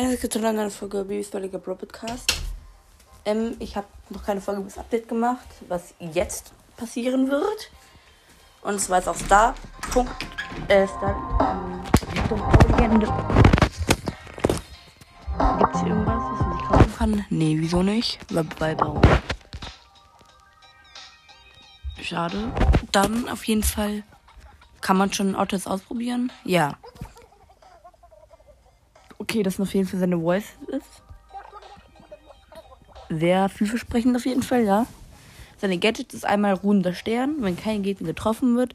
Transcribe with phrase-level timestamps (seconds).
[0.00, 2.32] Eine Sekunde zu einer Folge Babys Balliger Bro Podcast.
[3.26, 7.70] Ähm, ich habe noch keine Folge bis Update gemacht, was jetzt passieren wird.
[8.62, 9.54] Und zwar ist auch Star.
[9.92, 10.10] Punkt.
[10.68, 11.14] Äh, Star.
[11.42, 11.82] Ähm.
[15.58, 17.26] Gibt es irgendwas, was man sich kaufen kann?
[17.28, 18.20] Nee, wieso nicht?
[18.32, 19.02] Weil Beibau.
[22.00, 22.50] Schade.
[22.90, 24.02] Dann auf jeden Fall.
[24.80, 26.32] Kann man schon Autos ausprobieren?
[26.44, 26.78] Ja.
[29.20, 31.02] Okay, das auf jeden Fall seine Voice ist.
[33.10, 34.86] Sehr vielversprechend auf jeden Fall, ja.
[35.58, 37.36] Seine Gadget ist einmal ruhender Stern.
[37.40, 38.74] Wenn kein Gegner getroffen wird,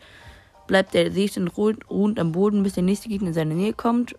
[0.67, 4.15] bleibt der Seestern ruhend am Boden, bis der nächste Gegner in seine Nähe kommt.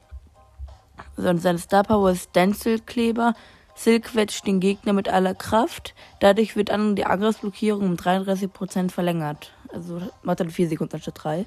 [1.16, 3.34] Und seine Star Power ist Stencil-Kleber.
[3.76, 5.94] Silk quetscht den Gegner mit aller Kraft.
[6.18, 9.52] Dadurch wird dann die Angriffsblockierung um 33% verlängert.
[9.72, 11.46] Also macht er 4 Sekunden anstatt 3.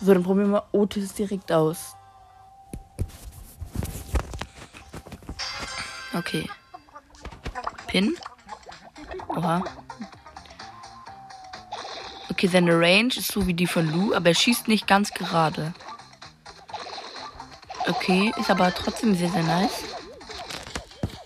[0.00, 1.96] So, dann probieren wir Otis direkt aus.
[6.14, 6.48] Okay.
[7.86, 8.16] Pin.
[9.28, 9.62] Oha.
[12.30, 15.74] Okay, seine Range ist so wie die von Lou, aber er schießt nicht ganz gerade.
[17.86, 19.82] Okay, ist aber trotzdem sehr, sehr nice.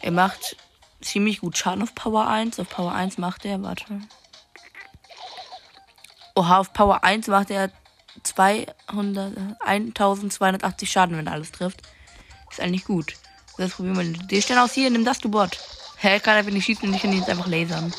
[0.00, 0.56] Er macht
[1.00, 2.58] ziemlich gut Schaden auf Power 1.
[2.60, 4.00] Auf Power 1 macht er, warte.
[6.34, 7.70] Oha, auf Power 1 macht er
[8.22, 11.82] 200, 1280 Schaden, wenn er alles trifft.
[12.50, 13.14] Ist eigentlich gut.
[13.58, 14.26] Das probieren wir.
[14.26, 15.58] Die stellen aus hier, nimm das, du Bot.
[15.98, 17.92] Hä, kann einfach nicht schießen und ich kann jetzt einfach lasern.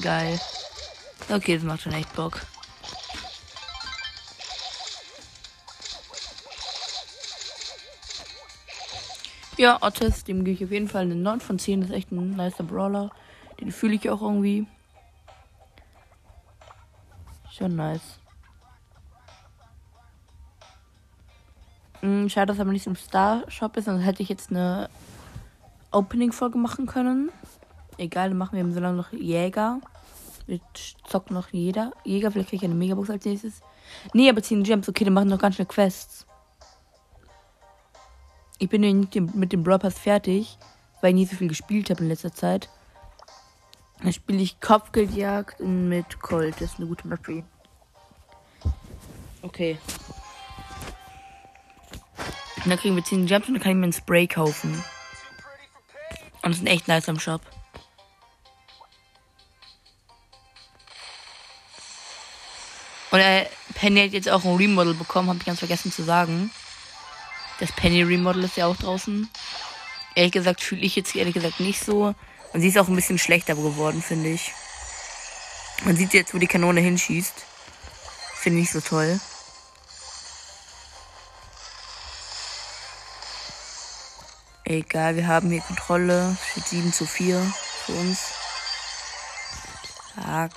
[0.00, 0.40] Geil.
[1.28, 2.40] Okay, das macht schon echt Bock.
[9.56, 11.82] Ja, Otis, dem gehe ich auf jeden Fall eine 9 von 10.
[11.82, 13.10] Das ist echt ein nicer Brawler.
[13.60, 14.66] Den fühle ich auch irgendwie.
[17.56, 18.18] Schon nice.
[22.28, 24.88] Schade, dass er nicht im Star Shop ist, sonst hätte ich jetzt eine
[25.90, 27.30] Opening-Folge machen können.
[27.98, 29.80] Egal, dann machen wir so lange noch Jäger.
[30.46, 30.60] Wir
[31.06, 31.92] zocken noch jeder.
[32.04, 33.60] Jäger, vielleicht kriege ich eine Megabox als nächstes.
[34.12, 34.88] Nee, aber 10 Gems.
[34.88, 36.26] Okay, dann machen wir noch ganz schnell Quests.
[38.58, 40.58] Ich bin nicht mit dem Brawl Pass fertig,
[41.00, 42.68] weil ich nie so viel gespielt habe in letzter Zeit.
[44.02, 46.56] Dann spiele ich Kopfgeldjagd mit Colt.
[46.56, 47.20] Das ist eine gute Map.
[49.42, 49.78] Okay.
[52.64, 54.82] Und dann kriegen wir 10 Gems und dann kann ich mir ein Spray kaufen.
[56.42, 57.42] Und das ist echt nice am Shop.
[63.10, 66.50] Und äh, Penny hat jetzt auch ein Remodel bekommen, habe ich ganz vergessen zu sagen.
[67.60, 69.28] Das Penny Remodel ist ja auch draußen.
[70.14, 72.14] Ehrlich gesagt fühle ich jetzt ehrlich gesagt nicht so.
[72.52, 74.52] Und sie ist auch ein bisschen schlechter geworden, finde ich.
[75.84, 77.34] Man sieht jetzt, wo die Kanone hinschießt.
[78.34, 79.20] Finde ich so toll.
[84.66, 86.36] Egal, wir haben hier Kontrolle.
[86.50, 87.38] Steht 7 zu 4
[87.84, 88.32] für uns.
[90.14, 90.52] Zack.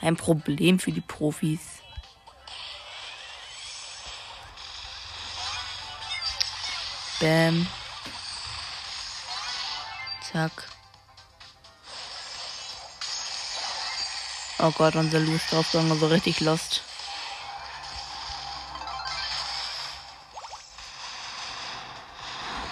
[0.00, 1.60] Ein Problem für die Profis.
[7.20, 7.66] Bam.
[10.32, 10.50] Zack.
[14.58, 16.82] Oh Gott, unser Lu ist draufgegangen, so richtig lost.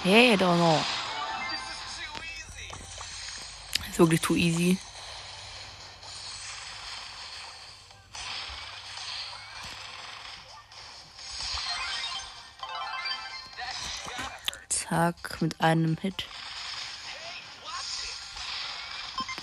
[0.05, 0.81] Hey, don't know.
[3.91, 4.79] Ist wirklich too easy.
[14.69, 16.27] Zack, mit einem Hit.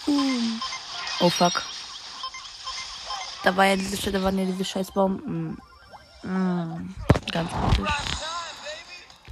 [0.06, 0.62] Boom.
[1.20, 1.64] Oh fuck.
[3.44, 5.58] Da war ja diese, da waren ja diese scheiß Bomben.
[6.24, 6.96] Mm,
[7.32, 7.94] ganz kritisch.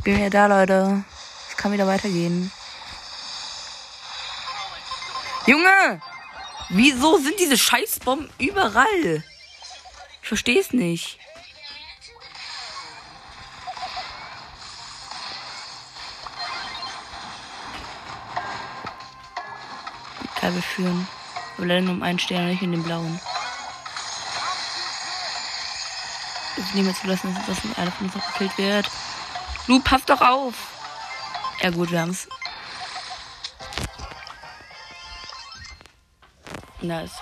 [0.04, 1.06] Bin wieder da, Leute.
[1.64, 2.52] Kann wieder weitergehen.
[5.48, 6.02] Junge!
[6.68, 9.24] Wieso sind diese Scheißbomben überall?
[10.22, 11.20] Ich verstehe es nicht.
[20.36, 21.08] Egal, wir führen.
[21.56, 23.22] Aber leider nur um einen Stern, nicht in den blauen.
[26.58, 28.92] Ich nehme zu lassen, dass das einer von uns noch gekillt wird.
[29.68, 30.73] Lu, pass doch auf!
[31.64, 32.28] Ja gut, wir haben's.
[36.82, 37.14] Nice.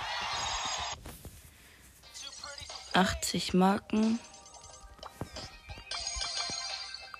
[2.92, 4.18] 80 Marken.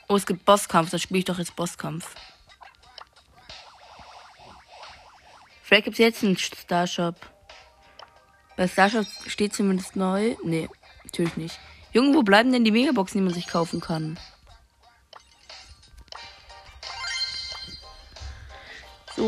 [0.09, 0.91] Oh, es gibt Bosskampf.
[0.91, 2.13] Da spiele ich doch jetzt Bosskampf.
[5.63, 7.15] Vielleicht gibt es jetzt einen Starshop.
[8.57, 10.35] Bei Starshop steht zumindest neu.
[10.43, 10.69] Nee,
[11.05, 11.61] natürlich nicht.
[11.93, 14.19] Junge, wo bleiben denn die Megaboxen, die man sich kaufen kann?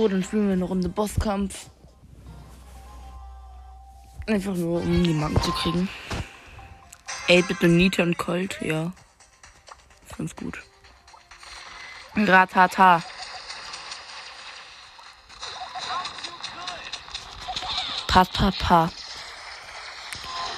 [0.09, 1.71] Dann spielen wir eine Runde Bosskampf.
[4.27, 5.89] Einfach nur, um die Marken zu kriegen.
[7.29, 8.93] 8-Bit und Nita und Colt, ja.
[10.17, 10.62] Ganz gut.
[12.17, 13.03] Ratata.
[18.06, 18.91] Pa, pa, pa.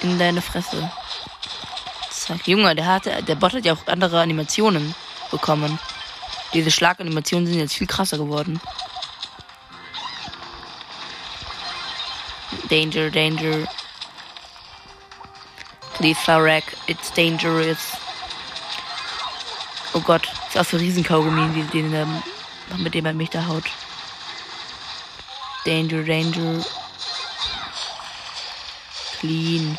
[0.01, 0.91] In deine Fresse.
[2.11, 2.47] Zack.
[2.47, 4.93] Junge, der hatte, der Bot hat ja auch andere Animationen
[5.31, 5.79] bekommen.
[6.53, 8.61] Diese Schlaganimationen sind jetzt viel krasser geworden.
[12.69, 13.65] Danger, danger.
[15.93, 17.95] Please, Farek, it's dangerous.
[19.93, 22.21] Oh Gott, ist auch so Riesenkaugummi, wie den, ähm,
[22.77, 23.63] mit dem er mich da haut.
[25.65, 26.63] Danger, danger.
[29.19, 29.77] Clean.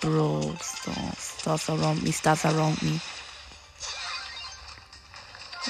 [0.00, 3.00] Bro, stars, stars around me, stars around me.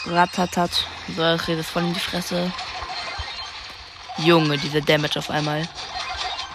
[0.06, 0.87] Ratatat.
[1.17, 2.53] So, ich rede es voll in die Fresse.
[4.19, 5.67] Junge, diese Damage auf einmal.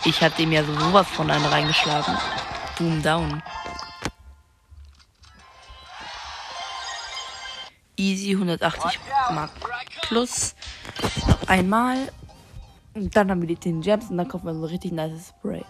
[0.06, 2.18] Ich hatte ihm ja sowas von einem reingeschlagen.
[2.78, 3.44] Boom down.
[7.98, 9.00] Easy 180
[9.32, 9.52] Mark
[10.04, 10.56] plus.
[11.28, 12.12] Noch einmal.
[12.94, 15.66] Und dann haben wir die 10 Gems und dann kaufen wir so richtig nice Spray.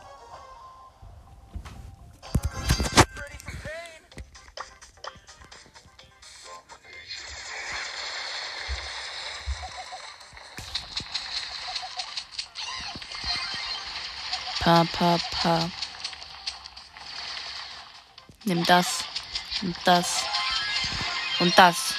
[14.86, 15.70] Pa, pa.
[18.46, 19.04] Nimm das.
[19.62, 20.24] Und das.
[21.40, 21.99] Und das.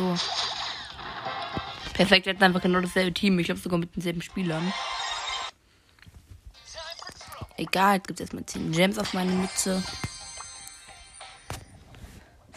[0.00, 0.14] Wieso?
[1.92, 3.38] Perfekt, wir hatten einfach genau dasselbe Team.
[3.38, 4.72] Ich glaube sogar mit denselben Spielern.
[7.56, 9.82] Egal, jetzt gibt es erstmal 10 Gems auf meine Mütze.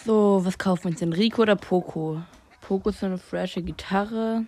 [0.06, 1.12] So, was kaufen wir uns denn?
[1.12, 2.22] Rico oder Poco?
[2.62, 4.46] Poco ist so eine frische Gitarre.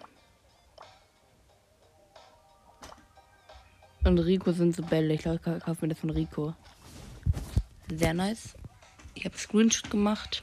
[4.06, 5.14] Und Rico sind so Bälle.
[5.16, 6.54] Ich glaube, ich kaufe mir das von Rico.
[7.90, 8.54] Sehr nice.
[9.14, 10.42] Ich habe Screenshot gemacht.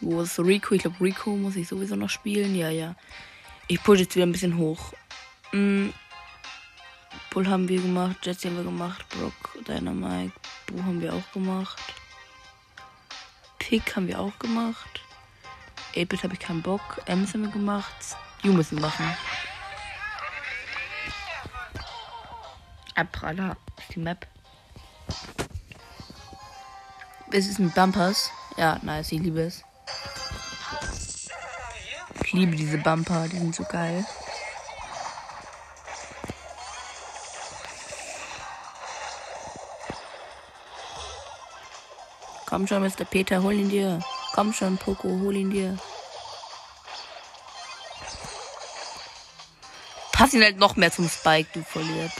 [0.00, 0.74] Wo ist Rico?
[0.74, 2.54] Ich glaube, Rico muss ich sowieso noch spielen.
[2.54, 2.94] Ja, ja.
[3.68, 4.92] Ich push jetzt wieder ein bisschen hoch.
[5.52, 5.90] Mm.
[7.30, 10.32] Bull haben wir gemacht, Jesse haben wir gemacht, Brock, Dynamite,
[10.66, 11.80] Boo haben wir auch gemacht.
[13.58, 15.00] Pick haben wir auch gemacht.
[15.94, 17.00] 8-Bit habe ich keinen Bock.
[17.06, 18.16] Ems haben wir gemacht.
[18.42, 19.14] You müssen machen.
[22.96, 24.26] Abrada ist die Map.
[27.32, 28.30] Es ist mit Bumpers.
[28.56, 29.62] Ja, nice, ich liebe es.
[32.32, 34.04] Liebe diese Bumper, die sind so geil.
[42.46, 43.04] Komm schon, Mr.
[43.04, 44.00] Peter, hol ihn dir.
[44.32, 45.78] Komm schon, Poco, hol ihn dir.
[50.12, 52.12] Pass ihn halt noch mehr zum Spike, du Volliert.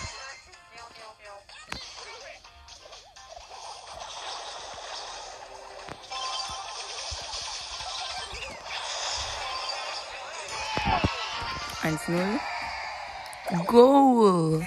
[11.91, 12.39] 1-0.
[13.67, 14.63] Goal!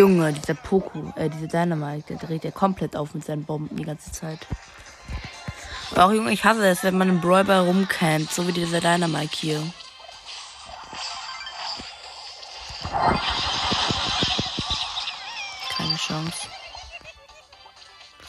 [0.00, 3.84] Junge, dieser Poco, äh, dieser Dynamite, der dreht ja komplett auf mit seinen Bomben die
[3.84, 4.38] ganze Zeit.
[5.90, 9.36] Aber auch Junge, ich hasse es, wenn man im Brawler rumcampt, so wie dieser Dynamite
[9.36, 9.62] hier.
[15.76, 16.48] Keine Chance.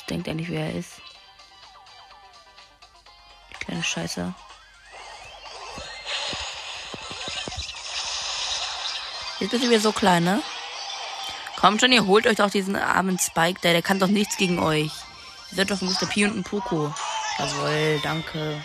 [0.09, 0.99] denkt eigentlich, wer er ist?
[3.51, 4.33] Die kleine Scheiße.
[9.39, 10.43] Jetzt ist er wieder so klein, ne?
[11.61, 13.71] Kommt schon, ihr holt euch doch diesen armen Spike da.
[13.71, 14.91] Der kann doch nichts gegen euch.
[15.51, 16.07] Ihr seid doch ein Mr.
[16.07, 16.91] P und ein Poco.
[17.37, 18.59] Jawohl, danke.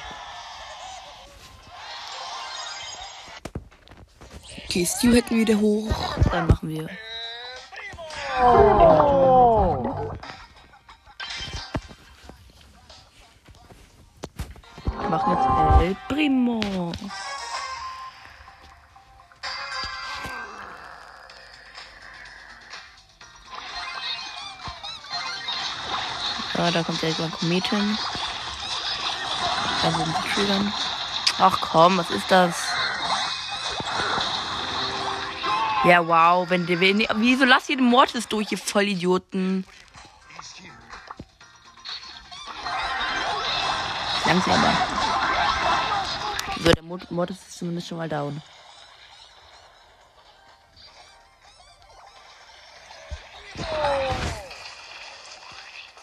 [4.64, 6.16] Okay, Stu hätten wir wieder hoch.
[6.30, 6.88] Dann machen wir.
[15.00, 16.92] Wir machen jetzt El Primo.
[26.56, 27.98] Ja, da kommt direkt mal Komet hin.
[29.82, 30.72] Da sind die Triggern.
[31.38, 32.54] Ach komm, was ist das?
[35.84, 36.80] Ja, wow, wenn der.
[36.80, 39.64] Wenn, wieso lasst ihr den Mortis durch, ihr Vollidioten?
[44.24, 44.72] Langsamer.
[46.64, 48.42] So, der Mortis ist zumindest schon mal down.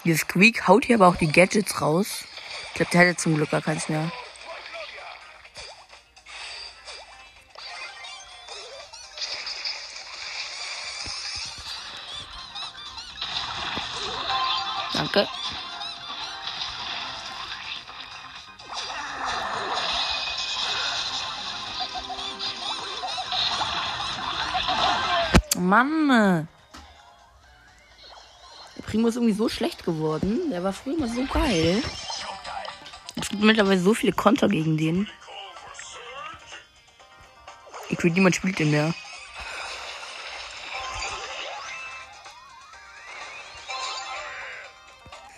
[0.04, 2.26] Dieses Squeak haut hier aber auch die Gadgets raus.
[2.70, 4.12] Ich glaube, der hat jetzt zum Glück gar keins mehr.
[14.94, 15.28] Danke.
[25.56, 26.48] Mann.
[28.94, 30.52] Primo ist irgendwie so schlecht geworden.
[30.52, 31.82] Der war früher immer so geil.
[33.16, 35.10] Es gibt mittlerweile so viele Konter gegen den.
[37.90, 38.94] Ich will niemand spielt den mehr.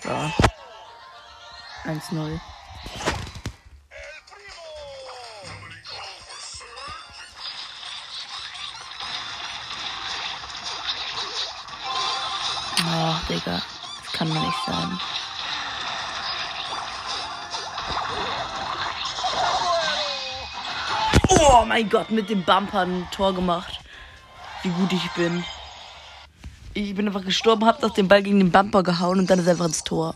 [0.04, 0.10] So.
[1.86, 2.40] 1-0.
[14.66, 15.00] Sein.
[21.30, 23.80] Oh mein Gott, mit dem Bumper ein Tor gemacht.
[24.64, 25.44] Wie gut ich bin.
[26.74, 29.46] Ich bin einfach gestorben, hab noch den Ball gegen den Bumper gehauen und dann ist
[29.46, 30.16] er einfach ins Tor.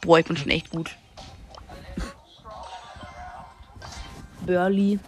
[0.00, 0.94] Boah, ich bin schon echt gut.
[4.46, 4.98] Burley.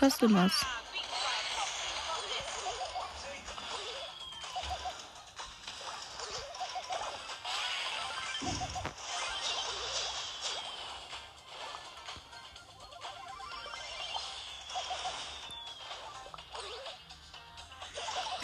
[0.00, 0.64] Customers.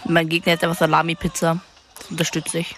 [0.08, 1.60] Mein Gegner ist einfach Salami-Pizza.
[1.98, 2.76] Das unterstütze ich.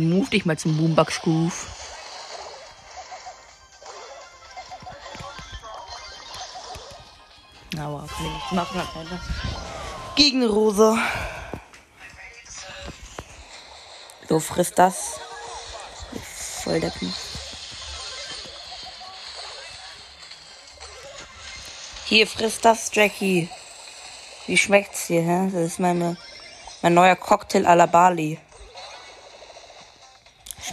[0.00, 1.66] Dann move dich mal zum Boombox Groove.
[7.78, 9.20] Aber kann ich nichts machen.
[10.16, 10.96] Gegen Rosa.
[14.26, 15.20] So, frisst das.
[16.64, 16.92] Voll der.
[22.06, 23.50] Hier, frisst das, Jackie.
[24.46, 25.50] Wie schmeckt's dir, hä?
[25.52, 26.16] Das ist meine,
[26.80, 28.38] mein neuer Cocktail à la Bali.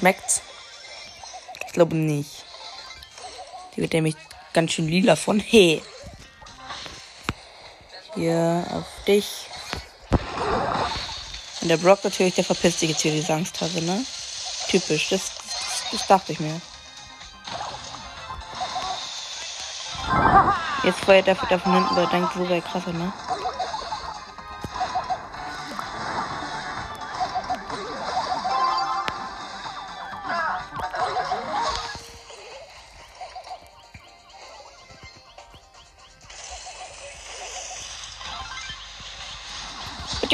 [0.07, 0.41] Schmeckt's?
[1.65, 2.45] Ich glaube nicht.
[3.75, 4.15] Die wird nämlich
[4.53, 5.37] ganz schön lila von.
[5.37, 5.83] Hey.
[8.15, 9.27] Hier auf dich.
[11.61, 14.01] Und der Brock natürlich, der verpisst sich jetzt hier die Angsthase, ne?
[14.69, 16.61] Typisch, das, das, das dachte ich mir.
[20.83, 23.11] Jetzt feuert er von hinten, weil er denkt, so wäre krasser, ne?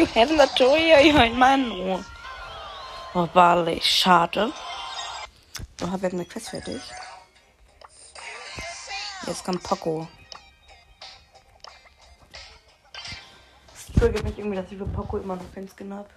[0.04, 1.72] You haven't a toy, ja, Mann.
[1.72, 2.04] Oh,
[3.14, 4.52] oh Barley, schade.
[5.80, 6.82] So, haben wir eine Quest fertig.
[9.26, 10.08] Jetzt kommt Poco.
[13.74, 16.10] Es triggert mich irgendwie, dass ich für Poco immer noch keinen Skin habe.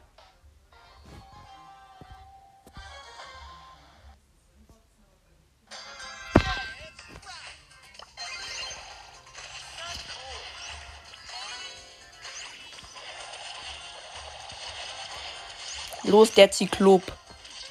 [16.17, 17.03] Los, der Zyklop.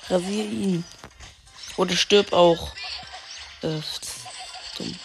[0.08, 0.86] Rasier ihn.
[1.78, 2.70] Oder stirb auch.
[3.64, 3.82] Äh,
[4.78, 5.00] dumm.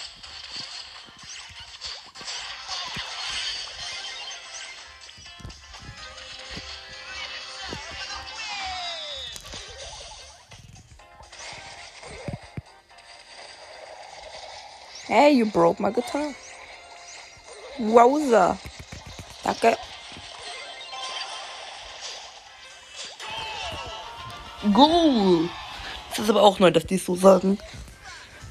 [15.07, 16.35] Hey, you broke my guitar.
[17.79, 18.59] Wowza.
[19.43, 19.79] Danke.
[24.73, 25.49] Goal.
[26.11, 27.59] Das ist aber auch neu, dass die es so sagen.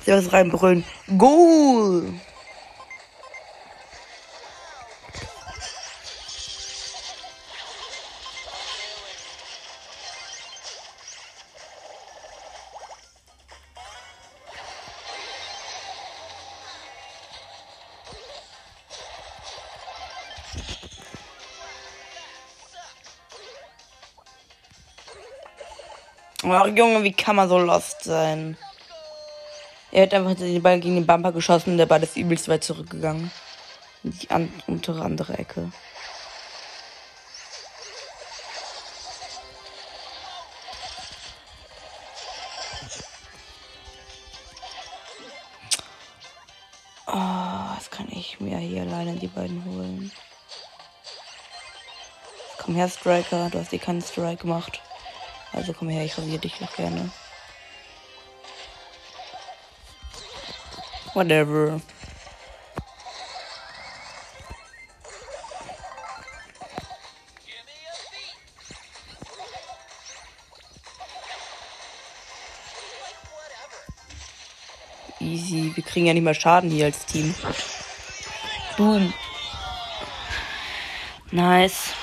[0.06, 0.84] Sie was reinbrüllen.
[1.18, 2.14] Goal.
[26.42, 28.58] Ach, Junge, wie kann man so lost sein?
[29.92, 32.64] Er hat einfach den Ball gegen den Bumper geschossen und der Ball ist übelst weit
[32.64, 33.30] zurückgegangen.
[34.04, 35.70] In die an untere andere Ecke.
[47.08, 50.12] Oh, jetzt kann ich mir hier alleine die beiden holen.
[52.60, 53.50] Komm her, Striker.
[53.50, 54.82] Du hast eh keinen Strike gemacht.
[55.52, 57.12] Also komm her, ich rasiere dich noch gerne.
[61.14, 61.82] Whatever.
[75.20, 75.72] Easy.
[75.76, 77.36] Wir kriegen ja nicht mal Schaden hier als Team.
[78.78, 79.14] Boom.
[81.32, 81.94] Nice.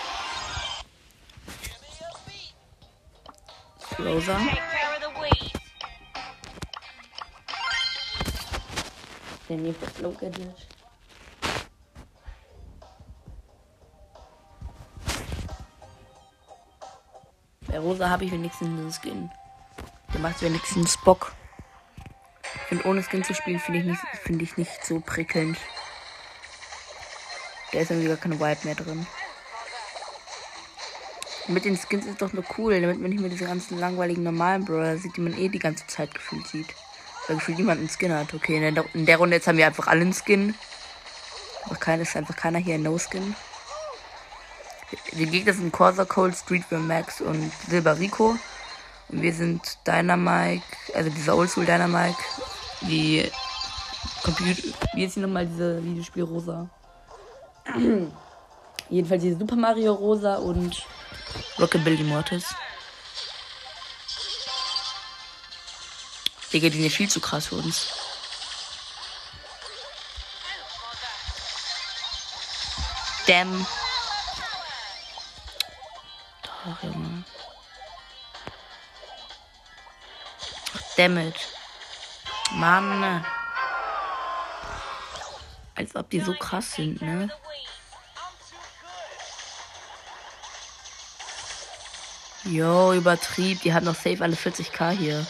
[4.17, 4.41] Rosa.
[9.47, 10.69] Der nächste Flow Gadget.
[17.67, 19.31] Bei Rosa habe ich wenigstens einen Skin.
[20.15, 21.35] Der macht wenigstens Bock.
[22.69, 25.59] Finde, ohne Skin zu spielen, finde ich, nicht, find ich nicht so prickelnd.
[27.73, 29.07] Da ist irgendwie gar keine Vibe mehr drin.
[31.49, 34.65] Mit den Skins ist doch nur cool, damit man nicht mehr diese ganzen langweiligen normalen
[34.65, 36.67] Brawler sieht, die man eh die ganze Zeit gefühlt sieht.
[37.27, 38.35] Weil gefühlt niemand einen Skin hat.
[38.35, 40.55] Okay, in der, in der Runde jetzt haben wir einfach alle einen Skin.
[41.65, 43.35] Aber keiner ist einfach keiner hier ein No-Skin.
[45.13, 48.37] Die Gegner sind Corsa Cold, Streetwear Max und Silber Rico.
[49.09, 50.63] Und wir sind Dynamike,
[50.95, 52.19] also dieser Oldschool Dynamike,
[52.83, 53.31] wie
[54.23, 54.63] Computer,
[54.95, 56.69] wie ist hier nochmal diese Videospiel Rosa?
[58.89, 60.85] Jedenfalls diese Super Mario Rosa und
[61.59, 62.55] Rockabilly Mortis.
[66.53, 67.89] Digga, die sind viel zu krass für uns.
[73.27, 73.67] Damn.
[76.43, 77.25] Doch, Junge.
[80.97, 81.35] Dammit.
[82.53, 83.25] Mann.
[85.75, 87.29] Als ob die so krass sind, ne?
[92.51, 93.63] Jo, übertrieb.
[93.63, 95.27] Die hat noch safe alle 40k hier.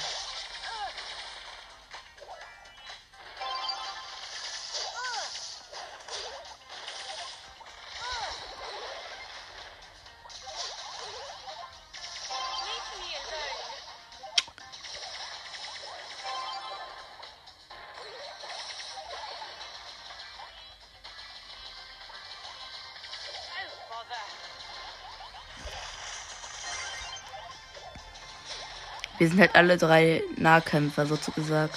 [29.27, 31.73] Wir sind halt alle drei Nahkämpfer, sozusagen.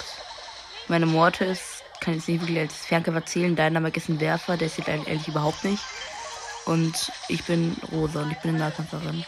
[0.86, 3.56] Meine Mortis kann jetzt nicht wirklich als Fernkämpfer zählen.
[3.56, 5.82] Dynamik ist ein Werfer, der sieht ehrlich überhaupt nicht.
[6.64, 9.24] Und ich bin Rosa und ich bin eine Nahkämpferin.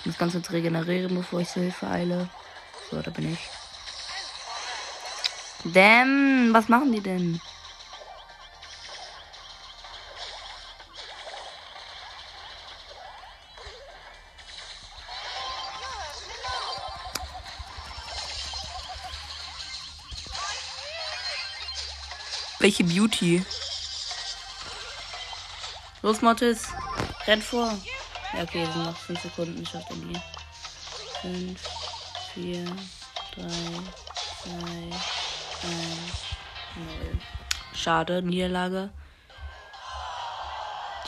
[0.00, 2.28] Ich muss ganz kurz regenerieren, bevor ich zur Hilfe eile.
[2.90, 3.38] So, da bin ich.
[5.72, 7.40] Damn, was machen die denn?
[22.70, 23.44] Welche Beauty?
[26.02, 26.68] Los, Mottis.
[27.26, 27.76] Renn vor.
[28.32, 29.60] Ja, okay, sind noch 5 Sekunden.
[29.60, 30.22] Ich schaff den hier.
[31.20, 31.60] 5,
[32.34, 33.42] 4, 3,
[34.44, 35.90] 2, 1,
[36.76, 37.20] 0.
[37.74, 38.90] Schade, Niederlage.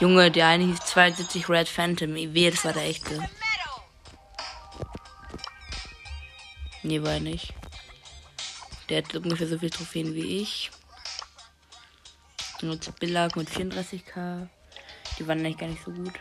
[0.01, 2.13] Junge, der eine hieß 72 Red Phantom.
[2.17, 3.25] Ich wehe, das war der echte.
[6.81, 7.53] Nee, war er nicht.
[8.89, 10.69] Der hat ungefähr so viele Trophäen wie ich.
[12.63, 14.47] Nur Billag mit 34k.
[15.19, 16.13] Die waren eigentlich gar nicht so gut.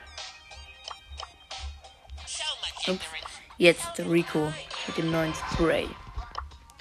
[2.88, 3.06] Ups.
[3.58, 4.52] Jetzt Rico
[4.88, 5.88] mit dem neuen Spray.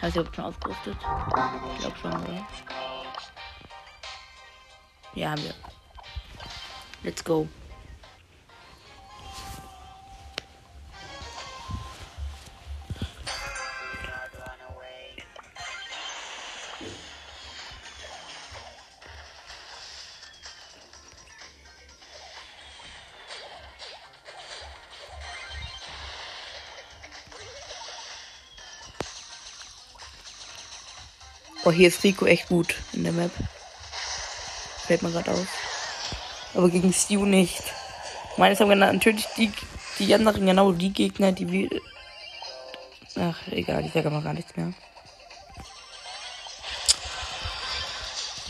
[0.01, 0.97] Hast du überhaupt schon ausgerüstet?
[1.75, 2.47] Ich glaube schon, oder?
[5.13, 5.53] Ja, haben wir.
[7.03, 7.47] Let's go.
[31.63, 33.31] Oh, hier ist Rico echt gut in der Map.
[34.87, 35.47] Fällt mir gerade auf.
[36.55, 37.61] Aber gegen Stu nicht.
[38.37, 39.51] Meines haben natürlich die,
[39.99, 41.69] die anderen genau die Gegner, die wir.
[43.15, 44.73] Ach, egal, ich sage mal gar nichts mehr.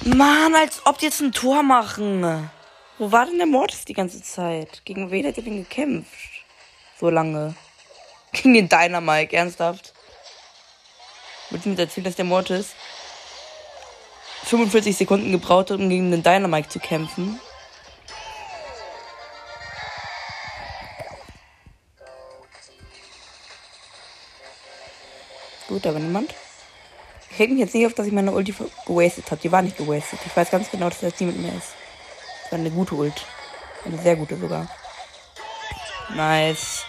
[0.06, 2.50] Mann, als ob die jetzt ein Tor machen.
[2.98, 4.84] Wo war denn der Mortis die ganze Zeit?
[4.86, 6.46] Gegen wen hat er denn gekämpft?
[7.00, 7.56] So lange.
[8.32, 9.94] Gegen den Dynamike, ernsthaft.
[11.50, 12.74] Willst du mir erzählen, dass der Mortis
[14.52, 17.40] 45 Sekunden gebraucht um gegen den Dynamite zu kämpfen.
[25.70, 26.36] Gut, aber niemand.
[27.30, 28.54] Ich reg mich jetzt nicht auf, dass ich meine Ulti
[28.86, 29.40] gewastet habe.
[29.42, 30.20] Die war nicht gewastet.
[30.26, 31.70] Ich weiß ganz genau, dass das Team mit mir ist.
[32.44, 33.26] Das war eine gute Ult.
[33.86, 34.68] Eine sehr gute sogar.
[36.14, 36.84] Nice.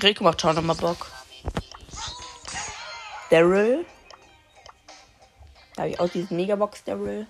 [0.00, 1.19] Rico macht schon nochmal Bock.
[3.30, 3.86] Daryl.
[5.76, 7.26] Da habe ich auch diesen Megabox Daryl.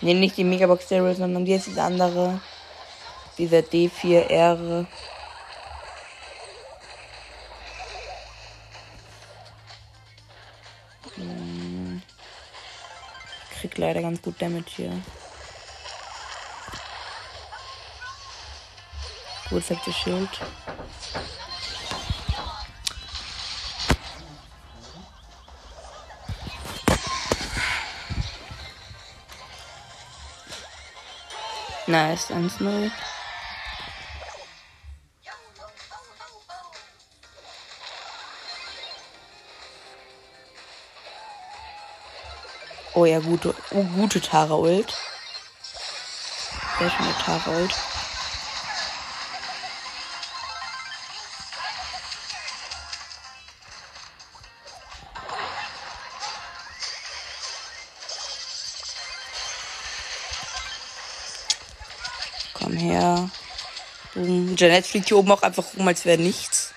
[0.00, 2.40] Ne, nicht die Megabox Daryl, sondern die ist diese andere.
[3.38, 4.86] Dieser D4R.
[11.14, 12.02] Hm.
[13.58, 14.92] Krieg leider ganz gut Damage hier.
[19.60, 20.28] Sagt das Schild.
[31.86, 32.90] Nice, 1-0.
[42.94, 44.94] Oh ja, gute, oh, gute Tara-Ult.
[46.78, 47.93] Sehr schöne Tara-Ult.
[64.56, 66.72] Janet fliegt hier oben auch einfach rum, als wäre nichts.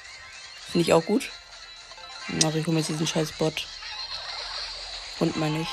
[0.71, 1.29] Finde ich auch gut.
[2.45, 3.65] Ach, ich hole mir jetzt diesen scheiß Bot.
[5.19, 5.69] Und meine ich.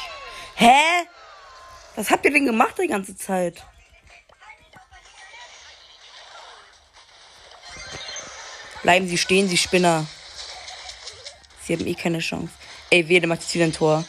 [0.56, 1.06] Hä?
[1.96, 3.62] Was habt ihr denn gemacht die ganze Zeit?
[8.82, 10.06] Bleiben Sie stehen, Sie Spinner.
[11.62, 12.52] Sie haben eh keine Chance.
[12.90, 14.04] Ey, wer, der macht jetzt wieder ein Tor.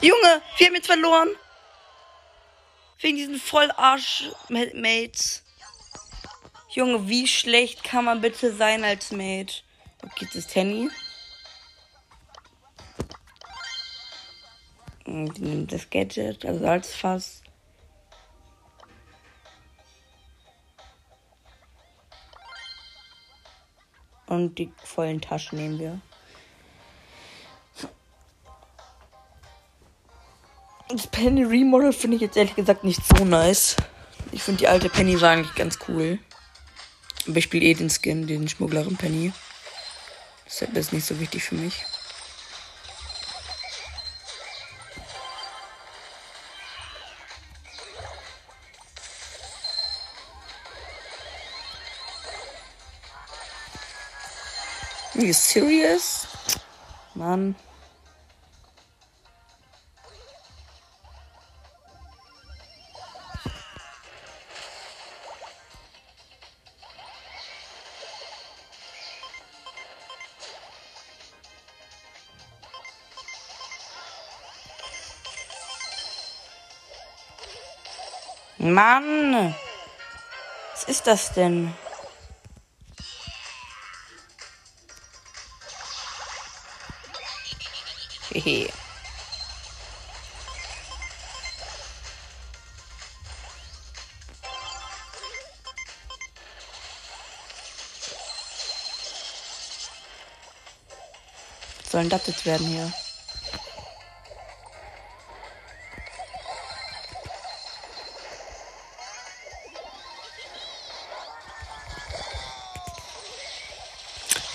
[0.00, 1.28] Junge, wir haben jetzt verloren.
[3.00, 5.42] Wegen diesen Vollarsch-Mates.
[6.68, 9.62] Junge, wie schlecht kann man bitte sein als Mate?
[10.20, 10.90] Das ist Tenny.
[15.06, 17.42] Die nimmt das Gadget, also als Fass.
[24.26, 26.00] Und die vollen Taschen nehmen wir.
[30.92, 33.76] Das Penny Remodel finde ich jetzt ehrlich gesagt nicht so nice.
[34.32, 36.18] Ich finde die alte Penny war eigentlich ganz cool.
[37.28, 39.32] Aber ich spiele eh den Skin, den Schmugglerin Penny.
[40.46, 41.84] Deshalb ist nicht so wichtig für mich.
[55.14, 56.26] Are you serious?
[57.14, 57.54] Mann.
[78.72, 79.54] Mann!
[80.72, 81.74] Was ist das denn?
[88.32, 88.72] Hehe.
[101.90, 102.92] sollen das jetzt werden hier?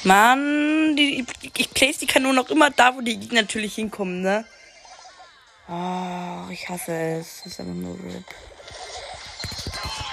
[0.06, 1.26] Mann, die,
[1.58, 4.46] ich place die Kanone auch immer da, wo die Gegner natürlich hinkommen, ne?
[5.68, 7.42] Oh, ich hasse es.
[7.44, 8.26] Das ist einfach nur RIP.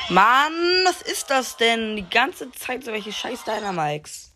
[0.09, 0.53] Mann,
[0.87, 1.97] was ist das denn?
[1.97, 4.31] Die ganze Zeit so welche scheiß Dynamikes.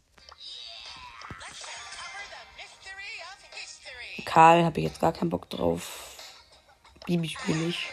[4.27, 6.17] Karl habe ich jetzt gar keinen Bock drauf.
[7.07, 7.89] Bibi spiele ich.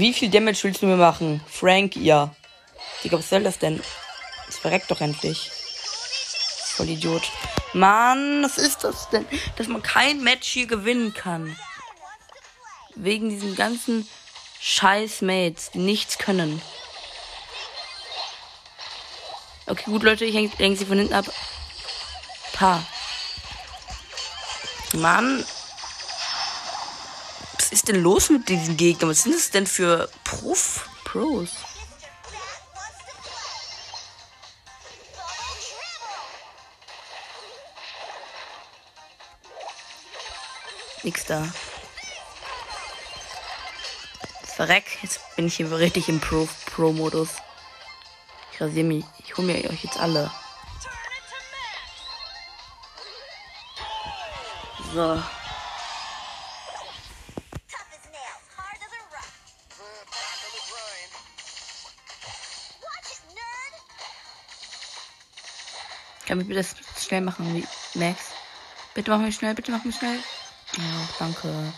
[0.00, 1.40] Wie viel Damage willst du mir machen?
[1.48, 2.34] Frank, ja.
[3.02, 3.82] Digga, was soll das denn?
[4.48, 5.50] Es verreckt doch endlich.
[6.74, 7.22] Voll Idiot.
[7.72, 9.26] Mann, was ist das denn?
[9.56, 11.56] Dass man kein Match hier gewinnen kann.
[12.94, 14.08] Wegen diesen ganzen
[14.60, 16.60] Scheiß-Mates, die nichts können.
[19.66, 21.26] Okay, gut, Leute, ich hänge sie von hinten ab.
[22.52, 22.82] Pa.
[24.94, 25.44] Mann,
[27.88, 29.10] denn los mit diesen Gegnern?
[29.10, 31.50] Was sind das denn für Prof Pros?
[41.02, 41.48] Nix da.
[44.56, 47.28] Verreck, jetzt bin ich hier richtig im Pro-Modus.
[47.28, 47.42] Pro
[48.52, 49.04] ich rasiere mich.
[49.18, 50.30] Ich hole mir euch jetzt alle.
[54.92, 55.22] So.
[66.28, 68.20] Kann ich das schnell machen, Max?
[68.92, 70.18] Bitte mach mich schnell, bitte mach mich schnell.
[70.76, 71.72] Ja, danke.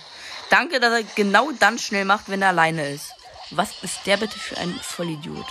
[0.49, 3.13] Danke, dass er genau dann schnell macht, wenn er alleine ist.
[3.53, 5.47] Was ist der bitte für ein Vollidiot?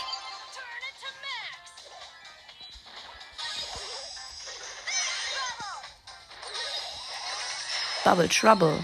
[8.04, 8.84] Double Trouble.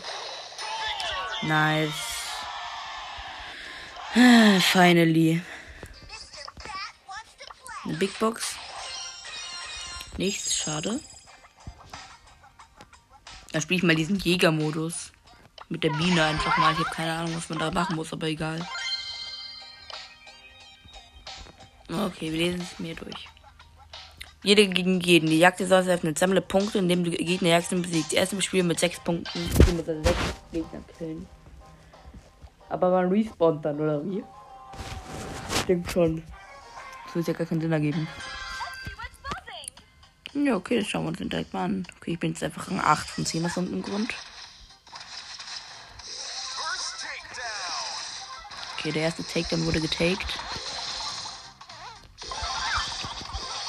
[1.42, 1.92] Nice.
[4.72, 5.42] Finally.
[8.00, 8.56] Big Box.
[10.18, 11.00] Nichts, schade.
[13.52, 15.12] Dann spiele ich mal diesen Jägermodus.
[15.68, 16.74] Mit der Biene einfach mal.
[16.74, 18.66] Ich habe keine Ahnung, was man da machen muss, aber egal.
[21.90, 23.28] Okay, wir lesen es mir durch.
[24.44, 25.28] Jede gegen jeden.
[25.28, 26.20] Die Jagd ist eröffnet.
[26.20, 28.14] Sammle Punkte, indem du Gegner jagst und besiegst.
[28.14, 29.40] Erste Spiel mit 6 Punkten.
[29.76, 30.18] Mit 6
[30.52, 31.28] Gegner killen.
[32.70, 34.24] Aber man respawnt dann, oder wie?
[35.64, 36.24] Stimmt schon.
[37.06, 38.08] Das wird ja gar keinen Sinn ergeben.
[40.38, 41.88] Ja, okay, das schauen wir uns den direkt mal an.
[41.96, 44.14] Okay, ich bin jetzt einfach ein 8 von 10 aus irgendeinem Grund.
[48.78, 50.38] Okay, der erste Takedown wurde getaked.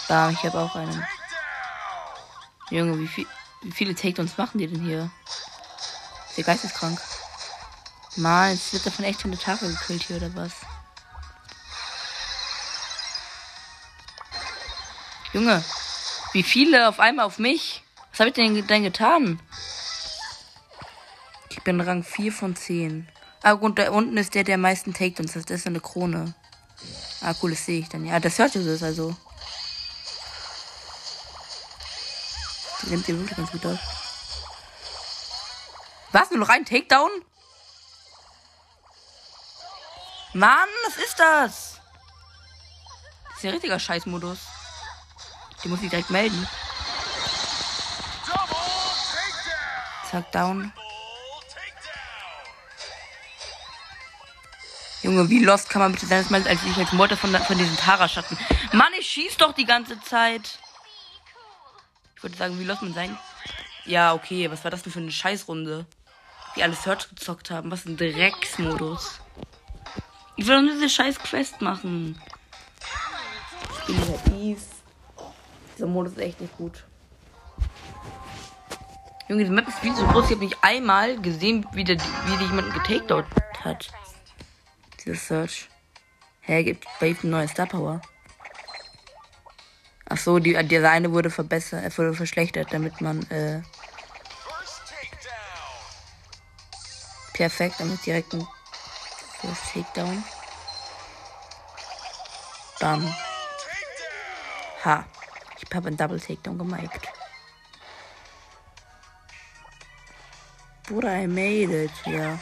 [0.08, 1.06] Bam, ich habe auch einen.
[2.70, 3.26] Junge, wie, viel,
[3.62, 5.08] wie viele Takedowns machen die denn hier?
[6.28, 7.00] Ist der geisteskrank.
[8.16, 10.52] Mann, jetzt wird davon echt von der Tafel gekillt hier oder was?
[15.32, 15.62] Junge,
[16.36, 17.82] wie viele auf einmal auf mich?
[18.10, 19.40] Was habe ich denn, denn getan?
[21.48, 23.08] Ich bin Rang 4 von 10.
[23.42, 25.32] Ah, und da unten ist der, der meisten Takedowns.
[25.32, 26.34] Das ist eine Krone.
[27.22, 28.04] Ah, cool, das sehe ich dann.
[28.04, 29.16] Ja, das hört es also.
[32.82, 33.78] Die nimmt ihr wirklich ganz gut aus.
[36.12, 36.30] Was?
[36.30, 37.10] Nur noch ein Takedown?
[40.34, 41.80] Mann, was ist das?
[43.24, 44.40] Das ist ja richtiger Scheißmodus.
[45.66, 46.46] Die muss ich direkt melden.
[50.08, 50.72] Zack, down.
[55.02, 57.76] Junge, wie lost kann man bitte sein, dass als ich als Mutter von, von diesen
[57.76, 58.38] Tara-Schatten.
[58.74, 60.60] Mann, ich schieß doch die ganze Zeit.
[62.14, 63.18] Ich würde sagen, wie lost man sein.
[63.86, 65.84] Ja, okay, was war das denn für eine Scheißrunde?
[66.54, 67.72] Die alle Search gezockt haben.
[67.72, 69.18] Was ein Drecksmodus.
[70.36, 72.22] Ich will nur diese scheiß Quest machen.
[73.80, 74.75] Ich bin halt Ease.
[75.76, 76.84] Dieser Modus ist echt nicht gut.
[79.28, 80.26] Junge, die Map ist viel zu groß.
[80.26, 83.26] Ich habe nicht einmal gesehen, wie der, wie der jemanden getakedownt
[83.62, 83.88] hat.
[85.04, 85.68] Dieser Search.
[86.40, 88.00] Hä, gibt Wave eine neue Star Power.
[90.08, 93.60] Ach so, die, der eine wurde verbessert, äh, wurde verschlechtert, damit man, äh,
[97.34, 98.46] perfekt, damit direkt ein
[99.40, 100.24] First Takedown.
[102.78, 103.14] Bam.
[104.84, 105.04] Ha.
[105.68, 107.08] Ich habe einen Double Takedown gemiked.
[110.84, 112.38] Bruder, I made it, ja.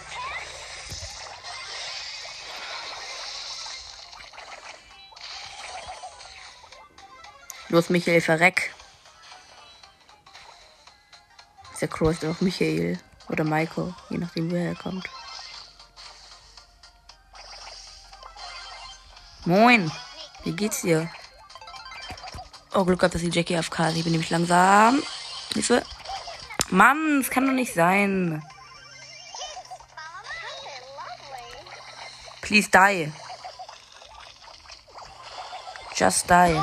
[7.70, 8.74] Los, Michael, verreck.
[11.80, 15.06] Der Crow ist auch Michael oder Michael, je nachdem, woher er kommt.
[19.44, 19.92] Moin,
[20.44, 21.10] wie geht's dir?
[22.74, 23.96] Oh, Glück gehabt, dass die Jackie AFK ist.
[23.98, 25.00] Ich bin nämlich langsam.
[25.52, 25.84] Hilfe.
[26.70, 28.42] Mann, es kann doch nicht sein.
[32.42, 33.12] Please die.
[35.94, 36.60] Just die.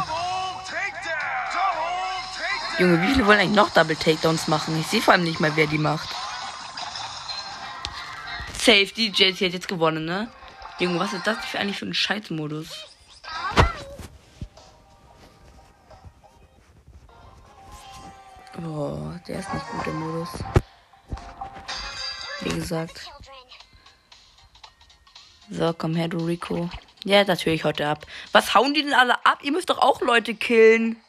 [2.77, 4.77] Junge, wie viele wollen eigentlich noch Double Takedowns machen?
[4.81, 6.09] Ich sehe vor allem nicht mal, wer die macht.
[8.57, 10.29] Safe, die JC hat jetzt gewonnen, ne?
[10.79, 12.90] Junge, was ist das für eigentlich für ein Scheißmodus?
[19.31, 20.29] Der ist nicht gut im Modus.
[22.41, 23.09] Wie gesagt.
[25.49, 26.69] So, komm her, du Rico.
[27.05, 28.05] Ja, das höre ich heute ab.
[28.33, 29.39] Was hauen die denn alle ab?
[29.41, 31.01] Ihr müsst doch auch Leute killen.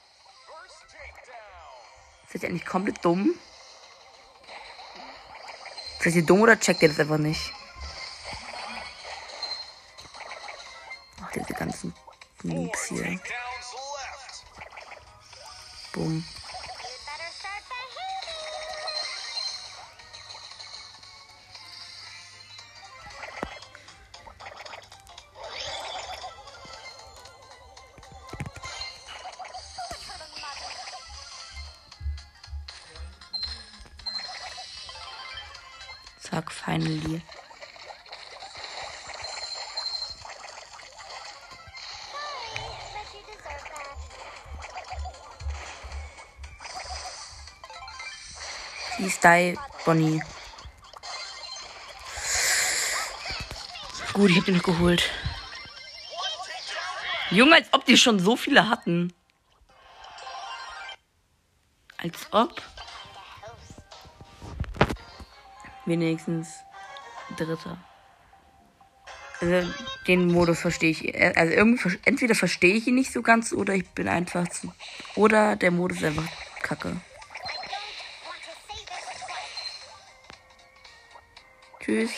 [2.29, 3.35] Seid ihr eigentlich komplett dumm?
[6.01, 7.53] Seid ihr dumm oder checkt ihr das einfach nicht?
[11.25, 11.93] Ach, diese ganzen
[12.45, 13.21] Noobs hier.
[15.93, 16.25] Bumm.
[49.23, 50.21] Style Bonnie.
[54.15, 55.09] Gut, ich hab den noch geholt.
[57.31, 59.15] Junge, als ob die schon so viele hatten.
[61.99, 62.61] Als ob.
[65.87, 66.49] Wenigstens
[67.37, 67.79] Dritter.
[69.41, 69.73] Also
[70.09, 71.15] den Modus verstehe ich.
[71.37, 74.75] Also irgendwie, entweder verstehe ich ihn nicht so ganz oder ich bin einfach zu.
[75.15, 76.27] Oder der Modus ist einfach
[76.61, 77.01] kacke.
[81.83, 82.12] Tschüss.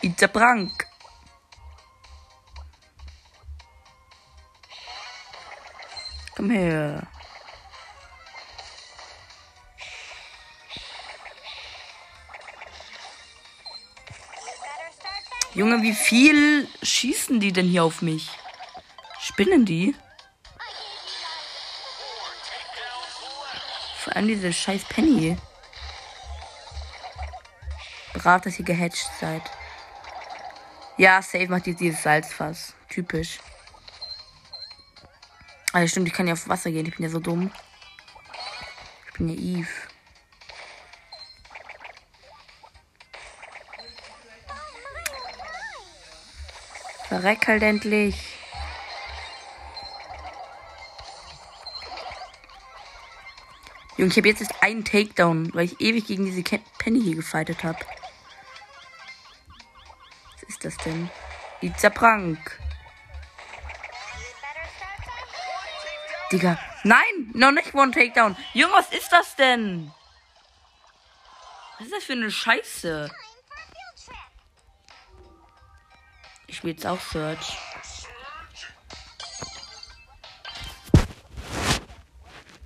[0.00, 0.86] It's a prank.
[6.34, 7.06] Komm her.
[15.54, 18.30] Junge, wie viel schießen die denn hier auf mich?
[19.20, 19.94] Spinnen die?
[24.08, 25.36] Vor allem diese scheiß Penny.
[28.14, 29.42] Brav, dass ihr gehatcht seid.
[30.96, 32.72] Ja, safe macht jetzt dieses Salzfass.
[32.88, 33.38] Typisch.
[35.74, 36.86] Also stimmt, ich kann ja auf Wasser gehen.
[36.86, 37.52] Ich bin ja so dumm.
[39.08, 39.68] Ich bin ja Eve.
[47.10, 48.37] Verreck halt endlich.
[53.98, 56.42] Junge, ich habe jetzt erst einen Takedown, weil ich ewig gegen diese
[56.78, 57.80] Penny hier gefightet habe.
[60.34, 61.10] Was ist das denn?
[61.60, 62.60] Dieser Prank.
[66.30, 66.58] Digga.
[66.84, 68.36] Nein, noch nicht One Takedown.
[68.54, 69.90] Junge, was ist das denn?
[71.78, 73.10] Was ist das für eine Scheiße?
[76.46, 77.58] Ich will jetzt auch Search.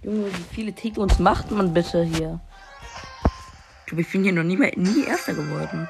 [0.03, 2.41] Junge, wie viele Takedowns macht man bitte hier?
[3.87, 5.89] Ich bin hier noch nie, mehr, nie Erster geworden.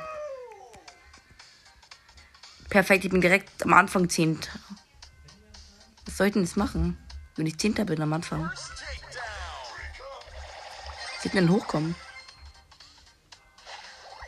[2.68, 4.50] Perfekt, ich bin direkt am Anfang Zehnter.
[6.04, 6.98] Was soll ich denn jetzt machen,
[7.36, 8.50] wenn ich Zehnter bin am Anfang?
[11.20, 11.94] Sieht denn hochkommen?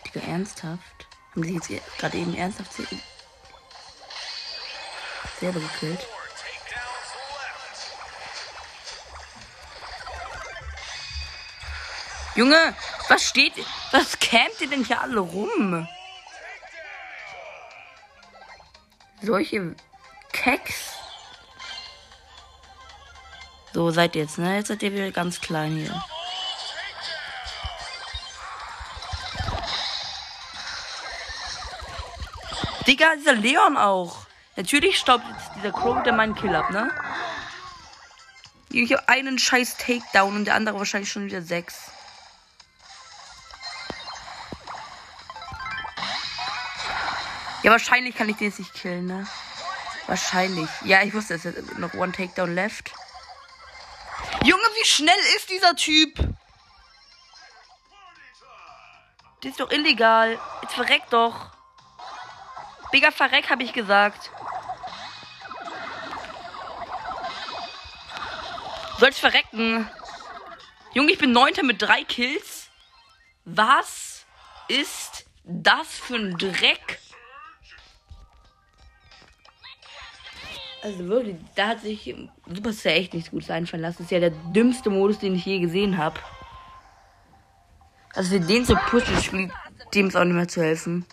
[0.06, 1.08] Digga, ernsthaft?
[1.32, 1.68] Haben die jetzt
[1.98, 2.72] gerade eben ernsthaft
[5.40, 6.06] selber gekillt?
[12.34, 12.74] Junge,
[13.08, 13.54] was steht.
[13.92, 15.86] Was campt ihr denn hier alle rum?
[19.22, 19.76] Solche
[20.32, 20.94] Keks.
[23.72, 24.56] So, seid ihr jetzt, ne?
[24.56, 26.04] Jetzt seid ihr wieder ganz klein hier.
[32.86, 34.26] Digga, dieser Leon auch.
[34.56, 36.90] Natürlich staubt jetzt dieser Crow der meinen Kill ab, ne?
[38.70, 41.93] Ich habe einen scheiß Takedown und der andere wahrscheinlich schon wieder sechs.
[47.64, 49.26] Ja, wahrscheinlich kann ich den jetzt nicht killen, ne?
[50.06, 50.68] Wahrscheinlich.
[50.84, 52.92] Ja, ich wusste, es ist noch one Takedown left.
[54.44, 56.14] Junge, wie schnell ist dieser Typ?
[59.40, 60.38] Das ist doch illegal.
[60.60, 61.52] Jetzt verreck doch.
[62.92, 64.30] Digga, verreck, habe ich gesagt.
[68.98, 69.90] Sollst verrecken.
[70.92, 72.68] Junge, ich bin Neunter mit drei Kills.
[73.46, 74.26] Was
[74.68, 77.00] ist das für ein Dreck?
[80.84, 82.14] Also wirklich, da hat sich
[82.46, 83.96] Supercell echt nichts Gutes einfallen lassen.
[84.00, 86.20] Das ist ja der dümmste Modus, den ich je gesehen habe.
[88.14, 89.50] Also für den zu pushen, spielt
[89.94, 91.06] dem ist auch nicht mehr zu helfen.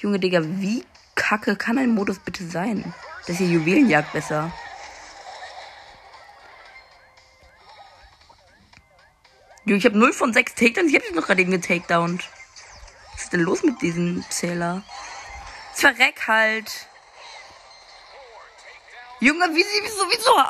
[0.00, 0.84] Junge Digga, wie
[1.14, 2.92] kacke kann ein Modus bitte sein?
[3.20, 4.50] Das ist hier Juwelenjagd besser.
[9.64, 10.92] Junge, ich habe 0 von 6 Takedowns.
[10.92, 12.28] Ich habe noch gerade eben getakedownt.
[13.12, 14.82] Was ist denn los mit diesem Zähler?
[15.72, 16.88] Verreck halt.
[19.20, 20.42] Junge, wie sie sowieso.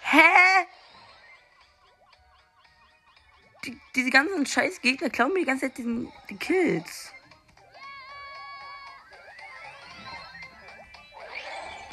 [0.00, 0.66] Hä?
[3.64, 7.12] Die, diese ganzen scheiß Gegner klauen mir die ganze Zeit diesen, die Kills.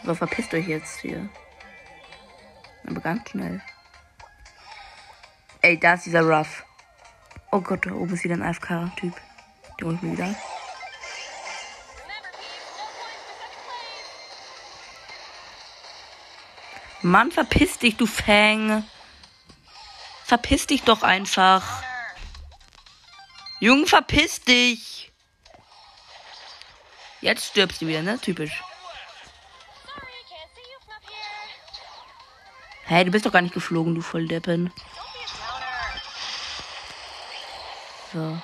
[0.04, 1.30] So, verpisst euch jetzt hier.
[2.88, 3.62] Aber ganz schnell.
[5.62, 6.66] Ey, da ist dieser Ruff.
[7.52, 9.14] Oh Gott, da oben ist wieder ein AFK-Typ.
[9.80, 10.36] Den hol ich mir wieder.
[17.02, 18.84] Mann, verpiss dich, du Fang.
[20.24, 21.84] Verpiss dich doch einfach.
[23.60, 25.12] Junge, verpiss dich.
[27.22, 28.20] Jetzt stirbst du wieder, ne?
[28.20, 28.64] Typisch.
[32.86, 34.74] Hey, du bist doch gar nicht geflogen, du Volldeppen.
[38.12, 38.42] So.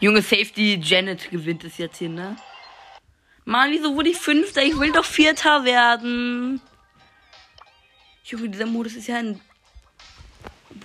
[0.00, 2.36] Junge Safety Janet gewinnt es jetzt hier, ne?
[3.44, 4.62] Mann, wieso wurde ich Fünfter?
[4.62, 6.60] Ich will doch Vierter werden.
[8.24, 9.40] Junge, dieser Modus ist ja ein.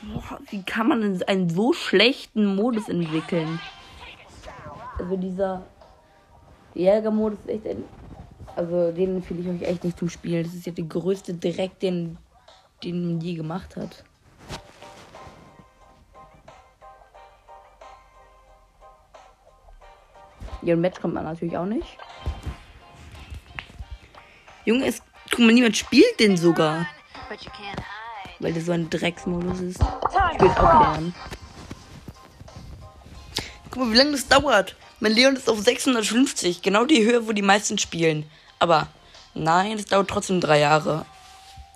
[0.02, 3.60] Boah, wie kann man einen so schlechten Modus entwickeln?
[5.00, 5.66] Also dieser
[6.74, 7.84] Jägermodus ist echt ein.
[8.56, 10.44] Also den empfehle ich euch echt nicht zum Spielen.
[10.44, 12.18] Das ist ja der größte Dreck, den,
[12.84, 14.04] den man je gemacht hat.
[20.66, 21.98] Ihren Match kommt man natürlich auch nicht.
[24.66, 26.88] Junge, es, guck mal, niemand spielt den sogar.
[28.40, 29.80] Weil das so ein Drecksmodus ist.
[29.80, 31.16] Ich will auch lernen.
[33.70, 34.76] Guck mal, wie lange das dauert.
[35.00, 36.64] Mein Leon ist auf 650.
[36.64, 38.26] Genau die Höhe, wo die meisten spielen.
[38.58, 38.88] Aber
[39.36, 41.06] nein, es dauert trotzdem drei Jahre.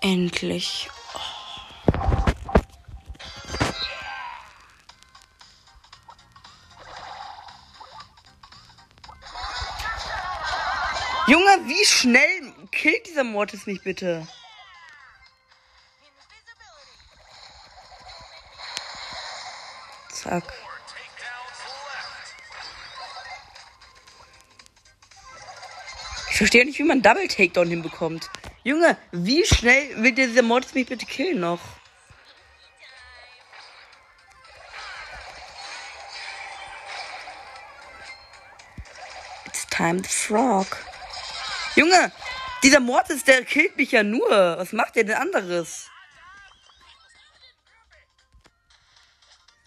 [0.02, 0.90] Endlich.
[12.00, 14.26] Schnell killt dieser Mortis mich bitte?
[20.10, 20.44] Zack.
[26.30, 28.30] Ich verstehe nicht, wie man Double Takedown hinbekommt.
[28.64, 31.60] Junge, wie schnell will dieser Mortis mich bitte killen noch?
[39.48, 40.89] It's time the frog.
[41.80, 42.12] Junge,
[42.62, 44.30] dieser Mortis, der killt mich ja nur.
[44.30, 45.90] Was macht der denn anderes?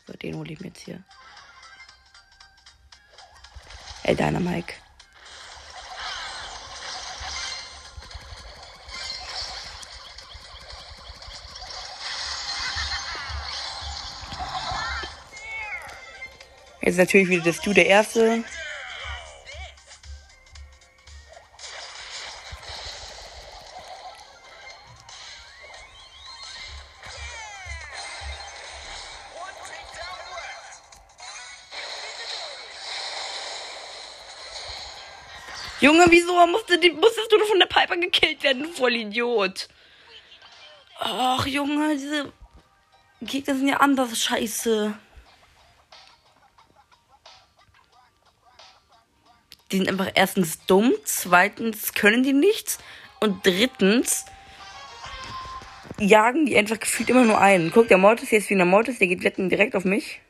[0.07, 1.03] So, den hole ich mir jetzt hier.
[4.03, 4.75] Ey, deiner Mike.
[16.83, 18.45] Jetzt natürlich wieder das Du der Erste.
[35.83, 39.69] Junge, wieso musste die, musstest du von der Piper gekillt werden, du voll Idiot?
[41.01, 42.33] Ach, Junge, diese
[43.21, 44.95] Gegner sind ja anders scheiße.
[49.73, 52.79] Die sind einfach erstens dumm, zweitens können die nichts
[53.19, 54.25] und drittens
[55.99, 57.73] jagen die einfach gefühlt immer nur einen.
[57.73, 60.21] Guck, der Mortis hier ist wie ein Mortis, der geht direkt auf mich.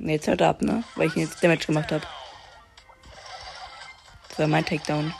[0.00, 0.82] Ne, jetzt hört er ab, ne?
[0.94, 2.06] Weil ich ihn jetzt Damage gemacht habe.
[4.30, 5.14] Das war mein Takedown.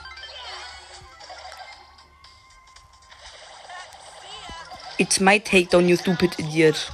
[4.96, 6.90] It's my takedown, you stupid idiot.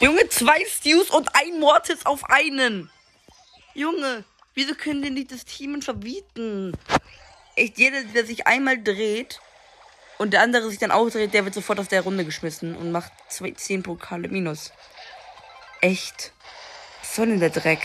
[0.00, 2.90] Junge, zwei Stews und ein Mortis auf einen.
[3.74, 6.76] Junge, wieso können denn die das Team verbieten?
[7.54, 9.40] Echt, jeder, der sich einmal dreht
[10.22, 12.92] und der andere sich dann auch dreht, der wird sofort aus der Runde geschmissen und
[12.92, 14.72] macht 10 Pokale minus.
[15.80, 16.32] Echt.
[17.00, 17.80] Was soll denn der Dreck?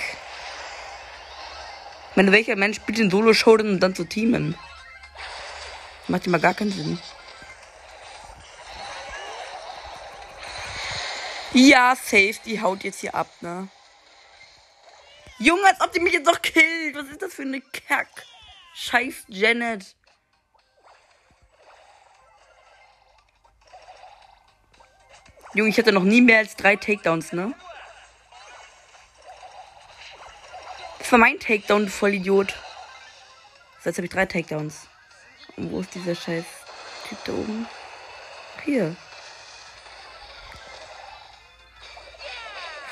[2.11, 4.55] Ich meine, welcher Mensch spielt den Solo-Show und dann zu teamen?
[6.07, 6.99] Macht immer gar keinen Sinn.
[11.53, 13.67] Ja, safe, die haut jetzt hier ab, ne?
[15.39, 16.95] Junge, als ob die mich jetzt noch killt.
[16.95, 18.09] Was ist das für eine Kack?
[18.75, 19.96] Scheiß Janet.
[25.53, 27.53] Junge, ich hatte noch nie mehr als drei Takedowns, ne?
[30.99, 32.53] Das war mein Takedown, du Vollidiot.
[33.81, 34.87] So, jetzt habe ich drei Takedowns.
[35.55, 36.43] Und wo ist dieser scheiß
[37.07, 37.65] Typ da oben?
[38.65, 38.95] Hier.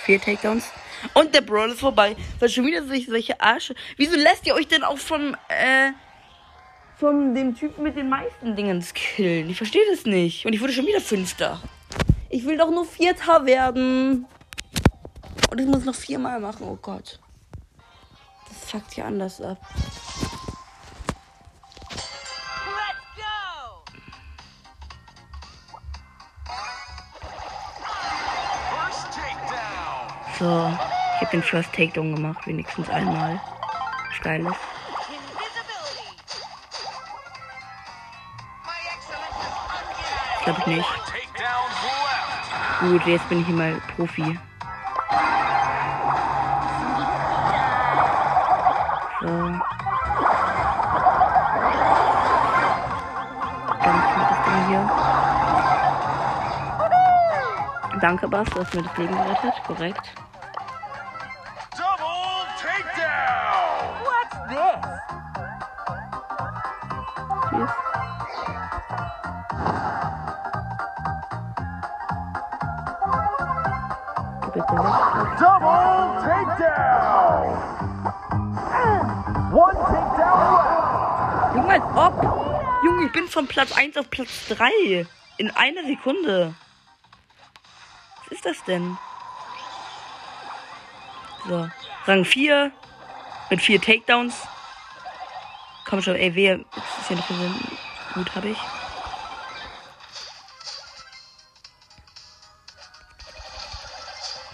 [0.06, 0.72] Vier Takedowns.
[1.14, 2.16] Und der Brawl ist vorbei.
[2.40, 3.76] Weil schon wieder solche, solche Arsche.
[3.98, 5.92] Wieso lässt ihr euch denn auch vom, äh,
[6.98, 9.50] von dem Typen mit den meisten Dingen killen?
[9.50, 10.46] Ich verstehe das nicht.
[10.46, 11.62] Und ich wurde schon wieder Fünfter.
[12.36, 14.26] Ich will doch nur Vierter werden.
[15.50, 16.68] Und ich muss noch viermal machen.
[16.68, 17.18] Oh Gott.
[18.50, 19.58] Das fuckt hier anders ab.
[30.38, 30.78] So,
[31.16, 33.40] ich habe den First Takedown gemacht, wenigstens einmal.
[34.12, 34.22] Ist.
[40.44, 41.25] Glaube ich nicht.
[42.82, 44.38] Gut, jetzt bin ich hier mal Profi.
[49.22, 49.28] So.
[53.82, 54.92] Ganz das Ding hier.
[58.02, 59.54] Danke, Bass, du hast mir das Leben gerettet.
[59.66, 60.25] Korrekt.
[81.96, 82.22] Ob!
[82.84, 85.08] Junge, ich bin von Platz 1 auf Platz 3.
[85.38, 86.54] In einer Sekunde.
[88.24, 88.98] Was ist das denn?
[91.48, 91.70] So.
[92.06, 92.72] Rang 4.
[93.50, 94.36] Mit 4 Takedowns.
[95.88, 96.58] Komm schon, ey, wer.
[96.58, 97.36] Das ist ja nicht so
[98.16, 98.58] gut, habe ich.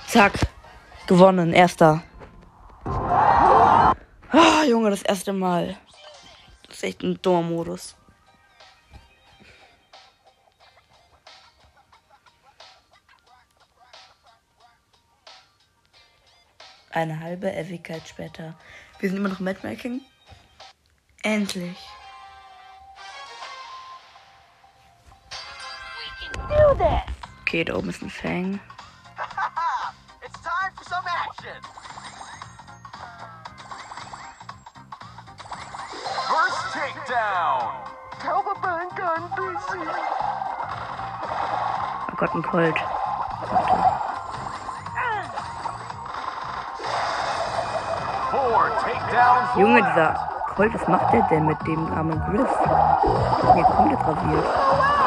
[0.07, 0.33] Zack.
[1.07, 2.03] Gewonnen, erster.
[2.85, 5.77] Ah, Junge, das erste Mal.
[6.81, 7.95] Das ist echt ein dummer Modus.
[16.89, 18.57] Eine halbe Ewigkeit später.
[18.97, 20.01] Wir sind immer noch Matchmaking.
[21.21, 21.77] Endlich.
[27.41, 28.59] Okay, da oben ist ein Fang.
[36.73, 37.73] down.
[38.23, 39.83] Tauberbahngarn busy.
[42.07, 42.75] Oh Gott, ein Colt.
[49.57, 52.49] Junge, dieser Colt, was macht der denn mit dem armen Griff?
[53.53, 54.45] Hier komplett rasiert.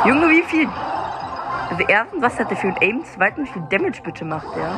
[0.05, 0.69] Junge, wie viel?
[1.71, 3.05] Also erstens, was hat der für ein Aim?
[3.15, 4.71] Zweitens, wie viel Damage bitte macht der?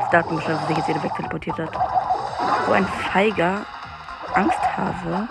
[0.00, 1.95] Das dachte schon, dass er sich jetzt wieder wegteleportiert hat.
[2.66, 3.64] So ein feiger
[4.34, 5.28] Angsthase.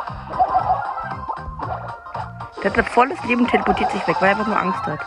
[2.64, 5.00] Der hat volles Leben teleportiert sich weg, weil er einfach nur Angst hat.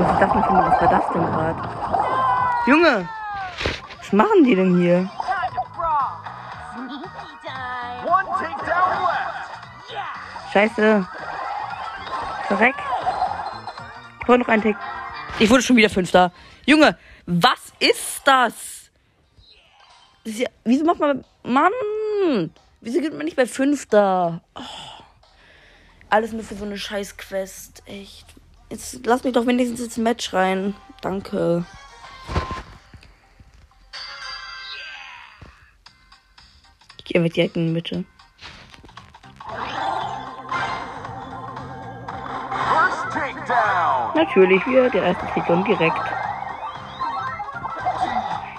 [0.00, 1.68] Ich dachte mir schon, was war das denn gerade?
[2.66, 3.08] Junge!
[3.98, 5.10] Was machen die denn hier?
[10.52, 11.06] Scheiße.
[12.46, 12.74] Verreck.
[14.22, 14.76] Ich wollte noch einen Tick.
[15.38, 16.32] Ich wurde schon wieder Fünfter.
[16.66, 16.96] Junge,
[17.26, 18.90] was ist das?
[20.24, 21.24] das ist ja, wieso macht man.
[21.42, 21.72] Mann!
[22.80, 24.40] Wieso gibt man nicht bei Fünfter?
[24.54, 24.77] Oh.
[26.10, 27.82] Alles nur für so eine Scheiß-Quest.
[27.86, 28.26] Echt.
[28.70, 30.74] Jetzt lass mich doch wenigstens ins Match rein.
[31.00, 31.64] Danke.
[36.98, 38.04] Ich gehe mit direkt in die Mitte.
[44.14, 46.00] Natürlich, wir der erste Trickdown direkt.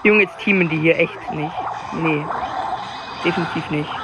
[0.02, 1.54] Junge, jetzt teamen die hier echt nicht.
[1.92, 2.24] Nee.
[3.24, 3.99] Definitiv nicht.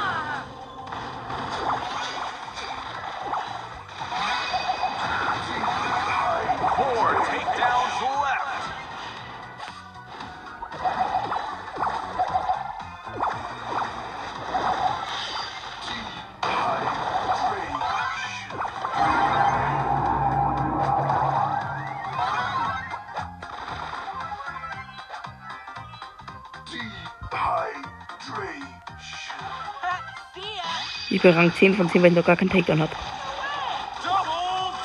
[31.26, 32.92] Bin Rang 10 von 10, weil ich noch gar keinen Takedown habe.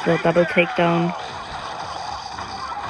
[0.04, 1.14] So, Double Takedown.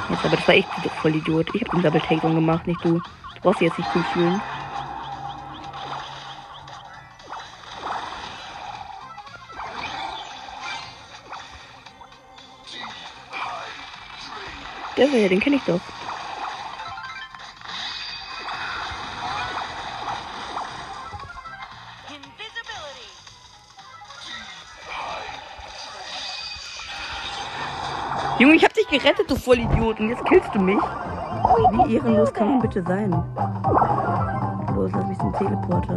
[0.09, 0.69] Jetzt aber, das war echt
[1.01, 1.53] voll Idiot.
[1.53, 2.93] Ich habe den Double Takedown gemacht, nicht du.
[2.93, 4.41] Du brauchst dich jetzt nicht cool fühlen.
[14.95, 15.81] Der wäre, den kenne ich doch.
[28.91, 29.99] Gerettet, du Vollidiot.
[29.99, 30.77] Und jetzt killst du mich.
[30.77, 33.11] Wie ehrenlos kann man bitte sein?
[34.75, 35.95] Los, lass mich zum Teleporter.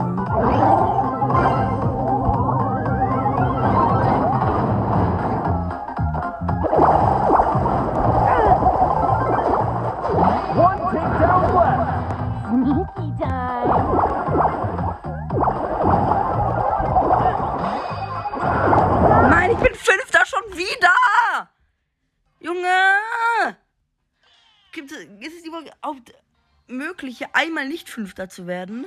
[27.11, 28.87] Hier einmal nicht Fünfter zu werden?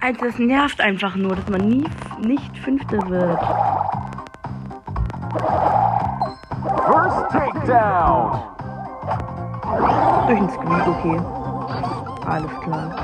[0.00, 1.88] Alter, das nervt einfach nur, dass man nie
[2.20, 3.40] nicht Fünfter wird.
[6.86, 8.42] First takedown.
[10.26, 11.20] Durch den Squeak, okay.
[12.26, 12.94] Alles klar.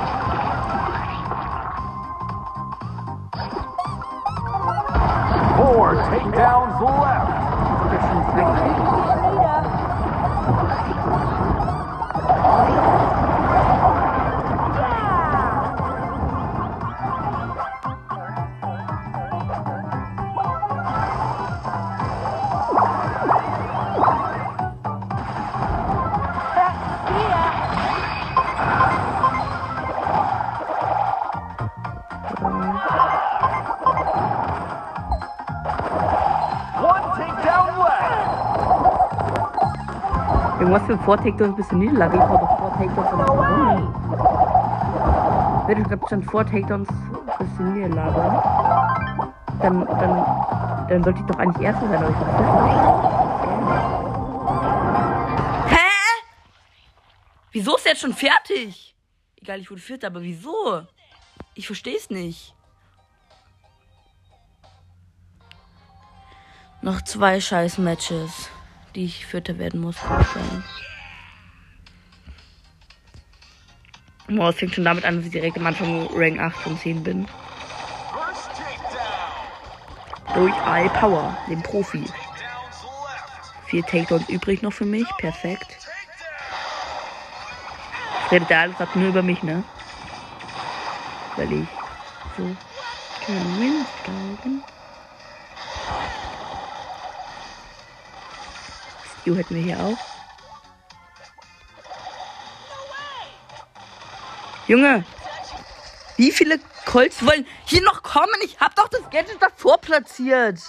[5.57, 6.81] Four takedowns
[40.87, 42.17] für Four Takedowns bis zur Niederlage.
[42.17, 43.95] Ich brauche doch Four Takedowns und gewonnen.
[45.67, 46.89] Wenn du gerade schon Four Takedowns
[47.39, 48.43] bis zur Niederlage,
[49.61, 52.27] dann, dann, dann sollte ich doch eigentlich Erster sein, aber ich bin.
[55.69, 55.79] Hä?
[57.53, 58.95] Wieso ist er jetzt schon fertig?
[59.37, 60.83] Egal, ich wurde Vierter, aber wieso?
[61.55, 62.55] Ich verstehe es nicht.
[66.83, 68.51] Noch zwei scheiß Matches,
[68.95, 69.97] die ich Vierter werden muss.
[74.29, 77.03] Boah, es fängt schon damit an, dass ich direkt am Anfang Rang 8 von 10
[77.03, 77.29] bin.
[80.35, 82.05] Durch I Power, dem Profi.
[83.67, 85.07] Vier Takedowns übrig noch für mich.
[85.19, 85.79] Perfekt.
[88.25, 89.63] Es redet ja alles grad nur über mich, ne?
[91.37, 91.69] Weil ich
[92.37, 92.57] so
[93.25, 93.87] kein Win
[99.25, 99.97] Stu hätten wir hier auch.
[104.67, 105.03] Junge,
[106.19, 108.35] wie viele Colts wollen hier noch kommen?
[108.43, 110.61] Ich hab doch das Gadget davor platziert.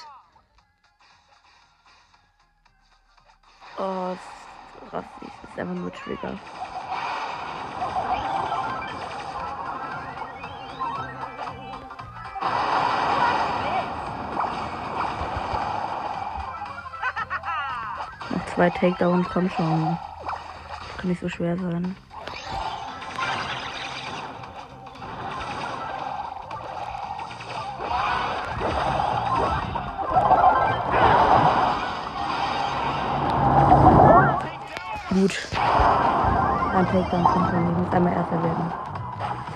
[3.77, 4.15] Oh.
[4.89, 6.39] Das ist einfach nur Trigger.
[18.55, 19.97] Zwei Takedowns, komm schon.
[20.97, 21.93] Kann nicht so schwer sein.
[35.09, 35.37] Gut.
[36.73, 37.71] Ein Takedown kommt schon.
[37.71, 38.73] Ich muss einmal Erster werden.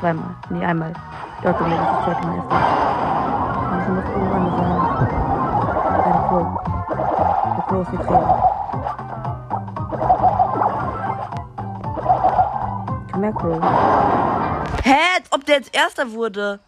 [0.01, 0.35] Zweimal.
[0.49, 0.93] Nee, einmal.
[1.41, 2.59] Dort wir die zweite Meister.
[3.71, 5.07] Das muss irgendwann sein.
[6.05, 6.78] Der Pro.
[7.70, 8.43] Der Pro ist die Trainer.
[13.11, 14.84] Komm her, Crow.
[14.84, 14.95] Hä?
[15.17, 16.59] Als ob der jetzt Erster wurde.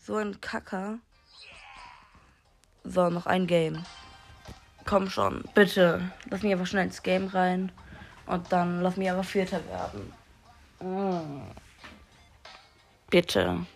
[0.00, 0.98] So ein Kacker.
[2.82, 3.84] So, noch ein Game.
[4.86, 6.10] Komm schon, bitte.
[6.30, 7.70] Lass mich einfach schnell ins Game rein.
[8.26, 10.12] Und dann lass mich aber Vierter werden.
[10.80, 11.42] Mm.
[13.10, 13.66] Bitte.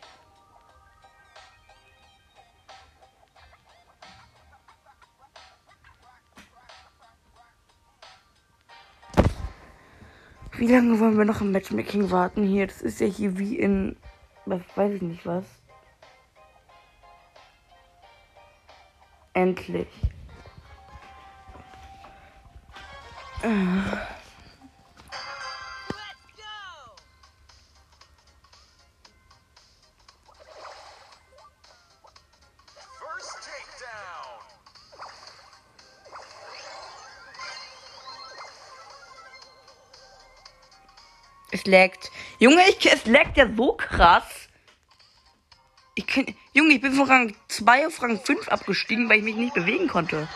[10.64, 12.66] Wie lange wollen wir noch im Matchmaking warten hier?
[12.66, 13.98] Das ist ja hier wie in.
[14.46, 15.44] Weiß ich nicht was.
[19.34, 19.88] Endlich.
[23.42, 24.23] First
[41.64, 42.10] Es laggt.
[42.38, 44.48] Junge, ich, es laggt ja so krass.
[45.94, 49.36] Ich kann, Junge, ich bin von Rang 2 auf Rang 5 abgestiegen, weil ich mich
[49.36, 50.28] nicht bewegen konnte.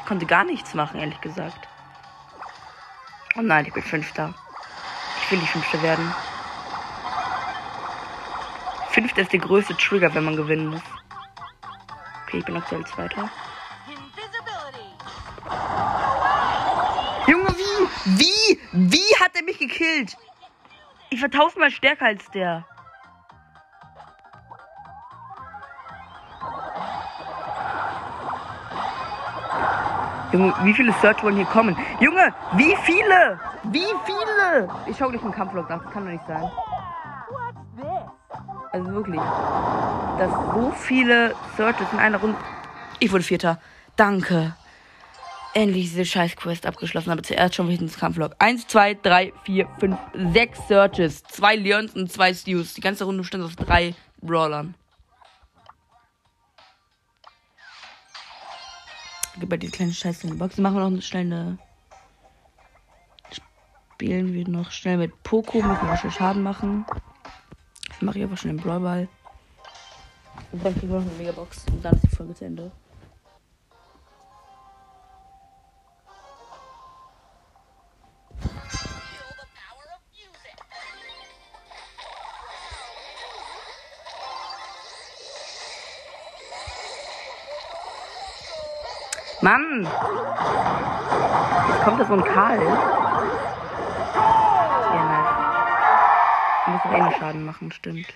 [0.00, 1.68] Ich konnte gar nichts machen, ehrlich gesagt.
[3.36, 4.34] Oh nein, ich bin Fünfter.
[5.22, 6.14] Ich will nicht Fünfter werden.
[8.90, 10.82] Fünfter ist der größte Trigger, wenn man gewinnen muss.
[12.26, 13.30] Okay, ich bin aktuell Zweiter.
[17.26, 18.18] Junge, wie?
[18.18, 18.60] Wie?
[18.72, 20.16] Wie hat er mich gekillt?
[21.10, 22.64] Ich war tausendmal stärker als der.
[30.32, 31.74] Junge, wie viele Search wollen hier kommen?
[32.00, 33.40] Junge, wie viele?
[33.64, 34.68] Wie viele?
[34.86, 35.82] Ich schau gleich einen Kampflog nach.
[35.82, 36.50] Das kann doch nicht sein.
[38.72, 39.20] Also wirklich.
[40.18, 42.36] Dass so viele Searches in einer Runde.
[42.98, 43.58] Ich wurde Vierter.
[43.96, 44.54] Danke.
[45.54, 48.34] Endlich diese Scheiß-Quest abgeschlossen, aber zuerst schon wieder ins Kampflog.
[48.38, 49.98] Eins, zwei, drei, vier, fünf,
[50.32, 51.24] sechs Searches.
[51.24, 52.74] Zwei Leons und zwei Stews.
[52.74, 54.74] Die ganze Runde stand auf drei Brawlern.
[59.40, 60.58] Gib mal die kleine Scheiße in die Box.
[60.58, 61.58] Machen wir noch schnell eine.
[63.94, 65.62] Spielen wir noch schnell mit Poco.
[65.62, 66.84] Müssen wir schnell Schaden machen.
[67.88, 69.08] Das mache ich einfach schnell im Brawlball.
[70.52, 71.64] Und dann kriegen wir noch eine Megabox.
[71.72, 72.70] Und dann ist die Folge zu Ende.
[89.40, 89.86] Mann!
[91.68, 92.60] Jetzt kommt da so ein Karl.
[94.94, 95.28] Ja, nice.
[96.66, 98.06] Muss doch eh Schaden machen, stimmt.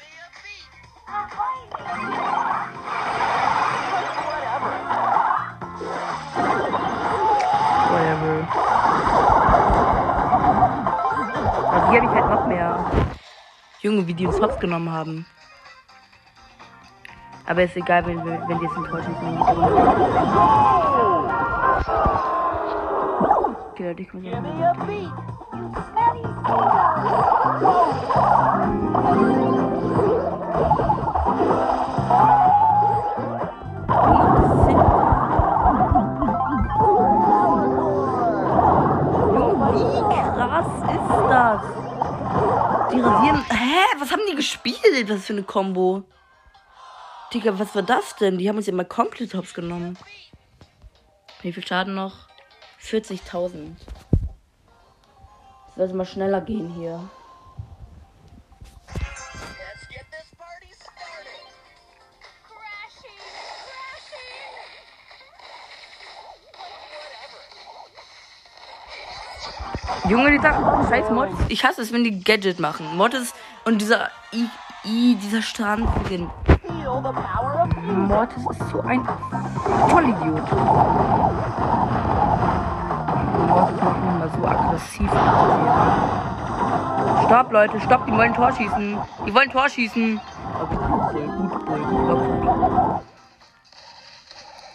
[7.88, 8.48] Whatever.
[11.68, 12.84] Aber hier habe ich halt noch mehr.
[13.80, 15.26] Junge, wie die uns hops genommen haben.
[17.46, 19.72] Aber ist egal, wenn, wir- wenn die jetzt enttäuschen, wenn die Runde.
[23.72, 24.52] Okay, Leute, ich muss jetzt mal
[40.36, 41.62] krass ist das?
[42.92, 43.44] Die rasieren.
[43.50, 43.84] Hä?
[43.98, 45.08] Was haben die gespielt?
[45.08, 46.02] Was für eine Combo?
[47.32, 48.36] Digga, was war das denn?
[48.36, 49.96] Die haben uns ja mal komplett hops genommen.
[51.40, 52.28] Wie viel Schaden noch?
[52.82, 53.70] 40.000.
[55.68, 57.08] Das sollte mal schneller gehen hier.
[58.94, 61.48] Let's get this party started.
[62.46, 63.22] Crashing!
[70.02, 70.10] Crashing!
[70.10, 70.52] Junge, dieser
[70.86, 71.30] scheiß Mod.
[71.48, 72.94] Ich hasse es, wenn die Gadget machen.
[72.94, 74.46] Mod ist und dieser I,
[74.84, 76.30] I dieser Strandbeginn.
[76.84, 79.06] Mortis ist so ein
[79.88, 80.52] Vollidiot.
[83.48, 85.10] Mortis macht mal so aggressiv.
[87.24, 88.98] Stopp, Leute, stopp, die wollen Tor schießen.
[89.26, 90.20] Die wollen Tor schießen.
[91.12, 93.02] Bull, gut, Bull, gut geopfert.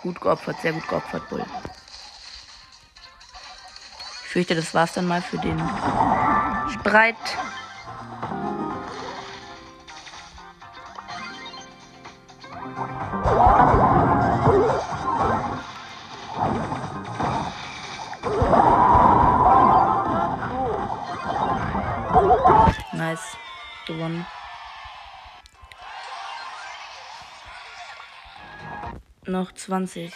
[0.04, 1.44] Gut geopfert, sehr gut geopfert, Bull.
[4.24, 5.60] Ich fürchte, das war's dann mal für den
[6.70, 7.16] Spreit.
[22.94, 23.38] Nice.
[23.88, 24.28] Gewonnen.
[29.26, 30.14] Noch 20.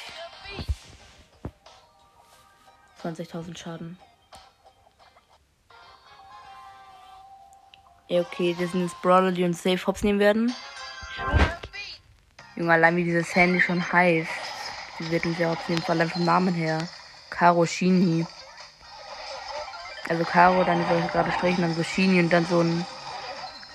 [3.02, 3.98] 20.000 Schaden.
[8.08, 10.54] Ja, okay, das sind jetzt Brawler, die uns safe hops nehmen werden.
[12.56, 14.30] Junge, allein wie dieses Handy schon heißt.
[15.00, 16.78] Die wird uns ja nehmen, vor allem vom Namen her.
[17.30, 18.26] Karo Shini.
[20.10, 22.86] Also Karo, dann soll ich gerade strichen, dann so Shini und dann so ein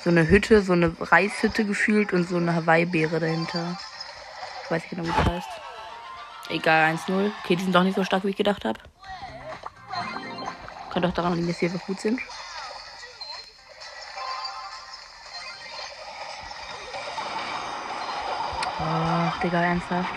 [0.06, 3.76] so eine Hütte, so eine Reishütte gefühlt und so eine Hawaii-Beere dahinter.
[4.62, 5.48] Ich weiß nicht genau, wie das heißt.
[6.48, 7.32] Egal, 1-0.
[7.42, 8.78] Okay, die sind doch nicht so stark, wie ich gedacht habe.
[10.92, 12.20] Könnte auch daran liegen, dass sie einfach gut sind.
[19.36, 20.08] Ach, Digga, ernsthaft.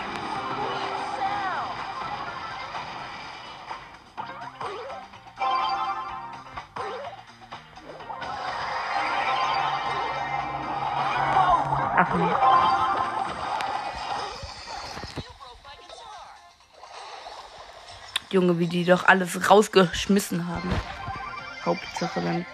[11.96, 12.24] Ach nee.
[18.30, 20.70] Junge, wie die doch alles rausgeschmissen haben.
[21.66, 22.46] Hauptsache dann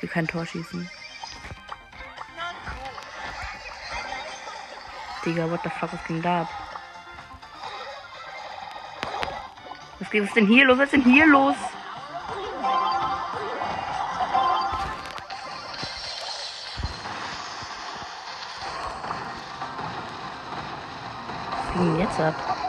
[0.00, 0.88] wir kein Tor schießen.
[5.24, 6.48] Digga, what the fuck, was ging da ab?
[10.00, 10.78] Was was ist denn hier los?
[10.78, 11.54] Was ist denn hier los?
[21.50, 22.61] Was ging jetzt ab?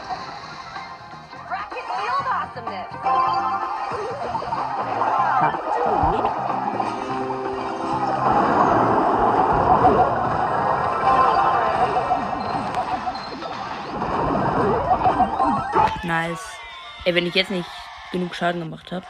[17.04, 17.68] Ey, wenn ich jetzt nicht
[18.12, 19.04] genug Schaden gemacht habe.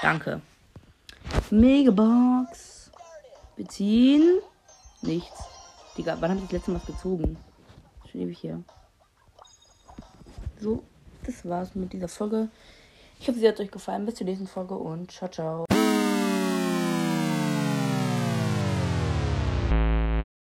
[0.00, 0.40] Danke.
[1.50, 2.90] Megabox.
[3.56, 4.40] Beziehen.
[5.02, 5.44] Nichts.
[5.96, 7.36] Digga, wann habe ich das letzte Mal gezogen?
[8.10, 8.62] Schon ewig hier.
[10.60, 10.82] So,
[11.24, 12.48] das war's mit dieser Folge.
[13.20, 14.04] Ich hoffe, sie hat euch gefallen.
[14.04, 15.71] Bis zur nächsten Folge und ciao, ciao.